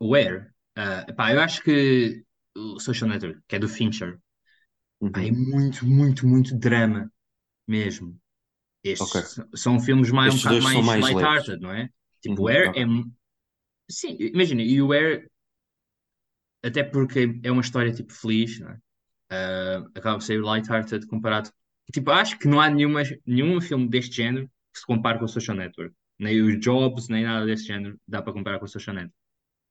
O 0.00 0.14
Air, 0.14 0.54
ah, 0.76 1.06
pá, 1.16 1.32
eu 1.32 1.40
acho 1.40 1.62
que 1.62 2.24
o 2.56 2.78
Social 2.80 3.08
Network, 3.10 3.40
que 3.48 3.56
é 3.56 3.58
do 3.58 3.68
Fincher, 3.68 4.20
pá, 5.12 5.22
é 5.24 5.30
Uhum. 5.30 5.32
muito, 5.32 5.86
muito, 5.86 6.26
muito 6.26 6.56
drama 6.58 7.12
mesmo. 7.68 8.20
Estes 8.84 9.30
são- 9.34 9.48
são 9.54 9.80
filmes 9.80 10.10
mais, 10.10 10.34
um 10.34 10.38
bocado 10.38 10.60
mais 10.62 10.98
mais 10.98 10.98
light-hearted, 10.98 11.60
não 11.60 11.70
é? 11.72 11.88
Tipo, 12.20 12.48
Uhum, 12.48 12.62
ok. 12.64 12.66
é. 12.74 12.84
Sim, 13.90 14.16
imagina, 14.20 14.62
e 14.62 14.80
o 14.82 14.92
Air, 14.92 15.30
até 16.62 16.82
porque 16.82 17.40
é 17.42 17.50
uma 17.50 17.62
história 17.62 17.92
tipo 17.92 18.12
feliz, 18.12 18.58
não 18.60 18.70
é? 18.70 18.78
Ah, 19.30 19.78
acaba 19.96 20.18
por 20.18 20.24
ser 20.24 20.42
light-hearted 20.42 21.06
comparado. 21.08 21.50
Tipo, 21.92 22.10
acho 22.12 22.38
que 22.38 22.48
não 22.48 22.60
há 22.60 22.70
nenhuma, 22.70 23.02
nenhum 23.26 23.60
filme 23.60 23.88
deste 23.88 24.16
género 24.16 24.48
que 24.72 24.80
se 24.80 24.86
compare 24.86 25.18
com 25.18 25.26
o 25.26 25.28
Social 25.28 25.56
Network. 25.56 25.94
Nem 26.18 26.40
os 26.42 26.60
Jobs, 26.60 27.08
nem 27.08 27.24
nada 27.24 27.46
desse 27.46 27.64
género 27.66 27.98
dá 28.06 28.22
para 28.22 28.32
comparar 28.32 28.58
com 28.58 28.64
o 28.66 28.68
Social 28.68 28.94
Network. 28.94 29.16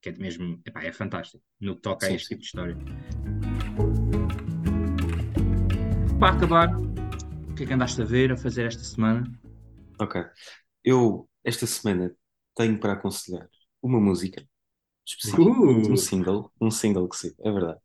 Que 0.01 0.10
é 0.10 0.13
mesmo, 0.13 0.62
epá, 0.65 0.83
é 0.83 0.93
fantástico 0.93 1.43
no 1.60 1.75
que 1.75 1.81
toca 1.81 2.07
a 2.07 2.10
Sim, 2.10 2.15
este 2.15 2.29
sim. 2.29 2.29
tipo 2.29 2.41
de 2.41 2.47
história. 2.47 2.77
Para 6.19 6.36
acabar, 6.36 6.69
o 7.49 7.53
que 7.55 7.63
é 7.63 7.67
que 7.67 7.73
andaste 7.73 8.01
a 8.01 8.05
ver, 8.05 8.31
a 8.31 8.38
fazer 8.38 8.65
esta 8.65 8.83
semana? 8.83 9.23
Ok. 9.99 10.15
Eu, 10.83 11.29
esta 11.43 11.65
semana, 11.67 12.15
tenho 12.55 12.79
para 12.79 12.93
aconselhar 12.93 13.49
uma 13.81 13.99
música 13.99 14.47
específica, 15.07 15.67
um 15.88 15.95
Uh! 15.95 15.97
single, 15.97 16.51
um 16.62 16.71
single 16.71 17.10
que 17.10 17.17
saiu, 17.17 17.36
é 17.41 17.51
verdade. 17.51 17.79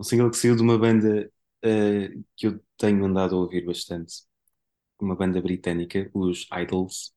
Um 0.00 0.04
single 0.04 0.30
que 0.30 0.36
saiu 0.38 0.56
de 0.56 0.62
uma 0.62 0.78
banda 0.78 1.32
eh, 1.62 2.10
que 2.36 2.48
eu 2.48 2.64
tenho 2.78 3.04
andado 3.06 3.36
a 3.36 3.40
ouvir 3.40 3.64
bastante, 3.66 4.24
uma 5.00 5.16
banda 5.16 5.40
britânica, 5.42 6.10
os 6.14 6.46
Idols. 6.52 7.14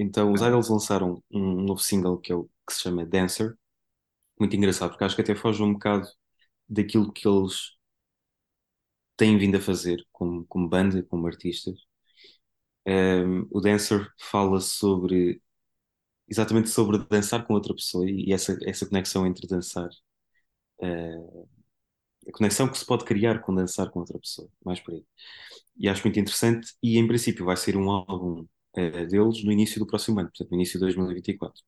Então, 0.00 0.32
os. 0.32 0.40
Idols 0.40 0.70
lançaram 0.70 1.22
um 1.30 1.62
novo 1.62 1.80
single 1.80 2.18
que, 2.18 2.32
é 2.32 2.34
o, 2.34 2.44
que 2.66 2.72
se 2.74 2.80
chama 2.80 3.04
Dancer, 3.04 3.54
muito 4.40 4.56
engraçado, 4.56 4.90
porque 4.90 5.04
acho 5.04 5.16
que 5.16 5.22
até 5.22 5.34
foge 5.36 5.62
um 5.62 5.74
bocado 5.74 6.08
daquilo 6.68 7.12
que 7.12 7.28
eles 7.28 7.76
têm 9.16 9.38
vindo 9.38 9.56
a 9.56 9.60
fazer 9.60 10.04
como, 10.12 10.44
como 10.46 10.68
banda, 10.68 11.02
como 11.04 11.26
artistas. 11.26 11.78
Um, 12.86 13.46
o 13.50 13.60
Dancer 13.60 14.08
fala 14.18 14.60
sobre 14.60 15.42
exatamente 16.28 16.70
sobre 16.70 16.98
dançar 16.98 17.46
com 17.46 17.54
outra 17.54 17.74
pessoa 17.74 18.08
e 18.10 18.32
essa, 18.32 18.58
essa 18.64 18.86
conexão 18.88 19.26
entre 19.26 19.46
dançar, 19.48 19.90
uh, 20.82 21.48
a 22.28 22.32
conexão 22.32 22.68
que 22.70 22.78
se 22.78 22.86
pode 22.86 23.04
criar 23.04 23.40
com 23.40 23.54
dançar 23.54 23.90
com 23.90 24.00
outra 24.00 24.18
pessoa, 24.18 24.48
mais 24.64 24.80
por 24.80 24.94
aí. 24.94 25.04
E 25.76 25.88
acho 25.88 26.04
muito 26.04 26.20
interessante, 26.20 26.74
e 26.82 26.98
em 26.98 27.06
princípio 27.08 27.44
vai 27.46 27.56
ser 27.56 27.76
um 27.76 27.90
álbum 27.90 28.46
uh, 28.76 29.06
deles 29.06 29.44
no 29.44 29.52
início 29.52 29.78
do 29.78 29.86
próximo 29.86 30.20
ano, 30.20 30.28
portanto, 30.28 30.50
no 30.50 30.56
início 30.56 30.78
de 30.78 30.86
2024. 30.86 31.62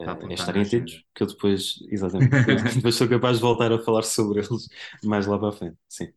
eh, 0.00 0.04
Para 0.04 0.30
é 0.30 0.34
estarem 0.34 0.62
atentos, 0.62 1.04
que 1.14 1.22
eu 1.22 1.26
depois, 1.26 1.74
exatamente, 1.88 2.30
depois 2.76 2.94
sou 2.94 3.08
capaz 3.08 3.36
de 3.36 3.42
voltar 3.42 3.72
a 3.72 3.78
falar 3.78 4.02
sobre 4.02 4.40
eles 4.40 4.68
mais 5.04 5.26
lá 5.26 5.38
para 5.38 5.48
a 5.48 5.52
frente. 5.52 5.76
Sim. 5.88 6.08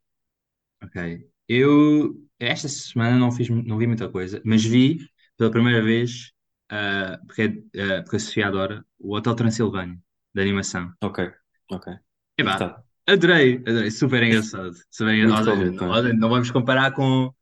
Ok. 0.83 1.29
Eu 1.47 2.15
esta 2.39 2.67
semana 2.67 3.17
não 3.17 3.31
fiz, 3.31 3.49
não 3.49 3.77
vi 3.77 3.87
muita 3.87 4.09
coisa, 4.09 4.41
mas 4.45 4.63
vi 4.63 4.99
pela 5.37 5.51
primeira 5.51 5.81
vez, 5.81 6.31
ah, 6.69 7.19
porque, 7.25 7.41
é, 7.75 7.81
ah, 7.81 8.01
porque 8.01 8.15
a 8.15 8.19
Sofia 8.19 8.47
adora, 8.47 8.85
o 8.99 9.15
Hotel 9.15 9.35
Transilvânia, 9.35 9.99
de 10.33 10.41
animação. 10.41 10.91
Ok, 11.01 11.31
ok. 11.71 11.93
E 12.37 12.43
tal? 12.43 12.83
adorei, 13.07 13.57
adorei, 13.57 13.91
super 13.91 14.23
engraçado. 14.23 14.73
Super 14.89 15.13
engraçado. 15.15 15.71
Não, 15.71 15.95
é? 15.95 16.13
não 16.13 16.29
vamos 16.29 16.49
comparar 16.51 16.91
com, 16.91 17.33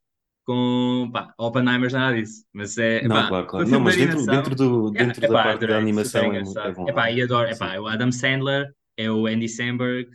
com 0.45 1.09
pá, 1.13 1.33
Oppenheimer, 1.37 1.91
nada 1.91 2.15
disso, 2.15 2.45
mas 2.53 2.77
é, 2.77 3.03
Não, 3.03 3.15
epá, 3.15 3.27
claro, 3.27 3.47
claro. 3.47 3.69
Não, 3.69 3.79
mas 3.79 3.95
de 3.95 4.05
dentro, 4.05 4.25
dentro, 4.27 4.55
do, 4.55 4.91
É, 4.93 5.03
dentro 5.03 5.21
da 5.21 5.27
epá, 5.27 5.43
parte 5.43 5.67
da 5.67 5.77
animação 5.77 6.33
é, 6.33 6.39
é 6.39 6.71
bom. 6.71 6.89
Epá, 6.89 7.11
e 7.11 7.21
adoro, 7.21 7.47
Sim, 7.47 7.55
epá, 7.55 7.79
o 7.79 7.87
Adam 7.87 8.11
Sandler 8.11 8.73
é 8.97 9.09
o 9.09 9.27
Andy 9.27 9.47
Samberg, 9.49 10.09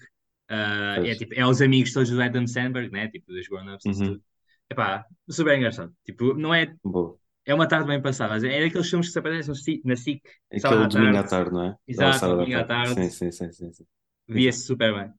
ah, 0.49 0.97
é, 1.05 1.15
tipo, 1.15 1.35
é 1.35 1.47
os 1.47 1.61
amigos 1.63 1.93
todos 1.93 2.11
do 2.11 2.21
Adam 2.23 2.47
Sandberg, 2.47 2.91
né? 2.93 3.09
Tipo, 3.09 3.33
dos 3.33 3.49
grown-ups 3.49 3.85
e 3.87 3.91
Uhum, 3.91 4.05
tudo. 4.05 4.23
Epá, 4.71 5.05
super 5.29 5.57
engraçado. 5.57 5.93
Tipo, 6.05 6.35
não 6.35 6.53
é, 6.55 6.73
boa. 6.85 7.19
é 7.45 7.55
uma 7.55 7.69
tarde 7.69 7.87
bem 7.89 8.03
passada, 8.03 8.35
mas 8.35 8.45
é 8.45 8.61
daqueles 8.61 8.89
filmes 8.89 9.09
que 9.09 9.13
se 9.13 9.19
aparecem 9.19 9.55
na 9.85 9.97
SIC, 9.97 10.23
Aquele 10.53 10.89
domingo 10.89 11.19
à 11.19 11.23
tarde, 11.25 11.53
não 11.53 11.63
é? 11.63 11.77
Exato, 11.87 12.27
domingo 12.29 12.59
à 12.59 12.65
tarde. 12.65 12.89
tarde, 12.89 13.11
Sim, 13.11 13.31
sim, 13.33 13.53
sim, 13.53 13.73
sim, 13.73 13.87
via-se 14.29 14.67
super 14.67 14.95
bem. 14.95 15.13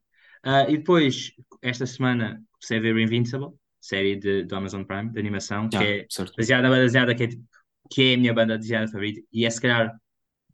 Ah, 0.44 0.64
e 0.70 0.78
depois, 0.78 1.32
esta 1.62 1.86
semana, 1.86 2.42
comecei 2.52 2.78
a 2.78 2.82
ver 2.82 2.98
Invincible, 2.98 3.54
série 3.82 4.16
de, 4.16 4.44
do 4.44 4.56
Amazon 4.56 4.84
Prime, 4.84 5.12
de 5.12 5.20
animação, 5.20 5.72
que 5.72 5.84
Ah, 5.84 5.86
é 5.86 6.08
certo. 6.10 6.38
baseada, 6.38 6.70
baseada, 6.70 7.16
que 7.16 7.24
é, 7.24 7.28
tipo, 7.28 7.44
que 7.92 8.12
é 8.12 8.16
a 8.16 8.18
minha 8.18 8.34
banda 8.34 8.58
desenhada 8.58 8.88
favorita, 8.92 9.22
e 9.32 9.46
é 9.46 9.50
se 9.50 9.62
calhar 9.62 9.96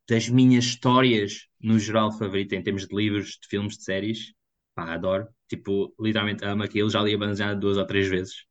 das 0.09 0.29
minhas 0.29 0.65
histórias 0.65 1.47
no 1.61 1.79
geral 1.79 2.11
favorita, 2.11 2.55
em 2.55 2.63
termos 2.63 2.87
de 2.87 2.95
livros, 2.95 3.39
de 3.41 3.47
filmes, 3.49 3.77
de 3.77 3.83
séries. 3.83 4.33
Pá, 4.75 4.93
adoro. 4.93 5.27
Tipo, 5.49 5.93
literalmente 5.99 6.45
amo 6.45 6.63
aquilo, 6.63 6.89
já 6.89 7.01
li 7.01 7.13
a 7.15 7.17
banda 7.17 7.31
desenhada 7.33 7.59
duas 7.59 7.77
ou 7.77 7.85
três 7.87 8.07
vezes. 8.09 8.45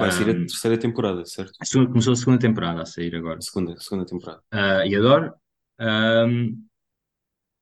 Vai 0.00 0.10
ser 0.12 0.28
a 0.30 0.34
Ahm, 0.34 0.46
terceira 0.46 0.78
temporada, 0.78 1.24
certo? 1.26 1.58
a 1.60 1.64
segunda- 1.64 1.90
começou 1.92 2.12
a 2.12 2.16
segunda 2.16 2.38
temporada 2.46 2.82
a 2.82 2.86
sair 2.86 3.14
agora. 3.16 3.42
Segunda, 3.48 3.78
segunda 3.80 4.06
temporada. 4.06 4.42
Ah, 4.50 4.84
e 4.86 4.94
adoro. 4.96 5.34
Ahm, 5.78 6.66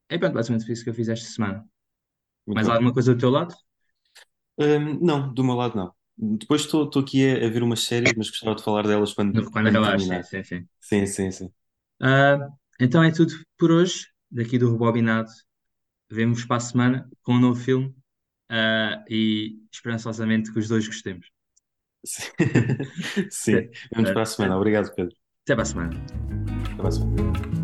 é 0.09 0.18
pronto, 0.18 0.35
basicamente 0.35 0.64
foi 0.66 0.75
isso 0.75 0.85
que 0.85 0.90
eu 0.90 0.95
fiz 0.95 1.09
esta 1.09 1.27
semana. 1.29 1.66
Muito 2.47 2.61
Mais 2.61 2.68
bem. 2.68 2.71
alguma 2.71 2.92
coisa 2.95 3.14
do 3.14 3.21
teu 3.21 3.31
lado? 3.31 3.55
Hum, 4.59 4.99
não, 5.03 5.33
do 5.35 5.45
meu 5.45 5.55
lado 5.55 5.77
não. 5.77 5.95
Depois 6.23 6.61
estou 6.63 6.89
aqui 6.99 7.29
a, 7.29 7.47
a 7.47 7.51
ver 7.51 7.63
umas 7.63 7.81
séries, 7.81 8.15
mas 8.17 8.31
gostava 8.31 8.55
de 8.55 8.63
falar 8.63 8.87
delas 8.87 9.13
quando, 9.13 9.33
Quando 9.35 9.51
quando 9.51 9.67
acabares, 9.69 10.03
sim, 10.03 10.09
terminar. 10.09 10.25
sim, 10.25 10.45
sim. 10.45 10.69
Sim, 10.81 11.07
sim, 11.07 11.31
sim. 11.33 11.53
Ah, 12.01 12.49
então 12.81 13.03
é 13.03 13.11
tudo 13.11 13.33
por 13.59 13.71
hoje. 13.73 14.07
Daqui 14.31 14.59
do 14.59 14.71
Rebobinado. 14.73 15.31
Vemo-vos 16.11 16.45
para 16.45 16.57
a 16.57 16.61
semana 16.61 17.11
com 17.23 17.35
um 17.35 17.41
novo 17.41 17.61
filme. 17.61 17.95
Ah, 18.49 19.05
e 19.09 19.59
esperançosamente 19.73 20.53
que 20.53 20.59
os 20.59 20.69
dois 20.69 20.87
gostemos. 20.87 21.27
Sim. 23.31 23.71
Vamos 23.95 24.11
para 24.11 24.23
a 24.23 24.27
semana. 24.27 24.57
Obrigado, 24.57 24.95
Pedro. 24.95 25.15
Até 25.45 25.55
para 25.55 25.63
a 25.63 25.67
semana. 25.67 25.97
Até 26.65 26.77
para 26.77 26.89
a 26.89 26.93
semana. 26.93 27.62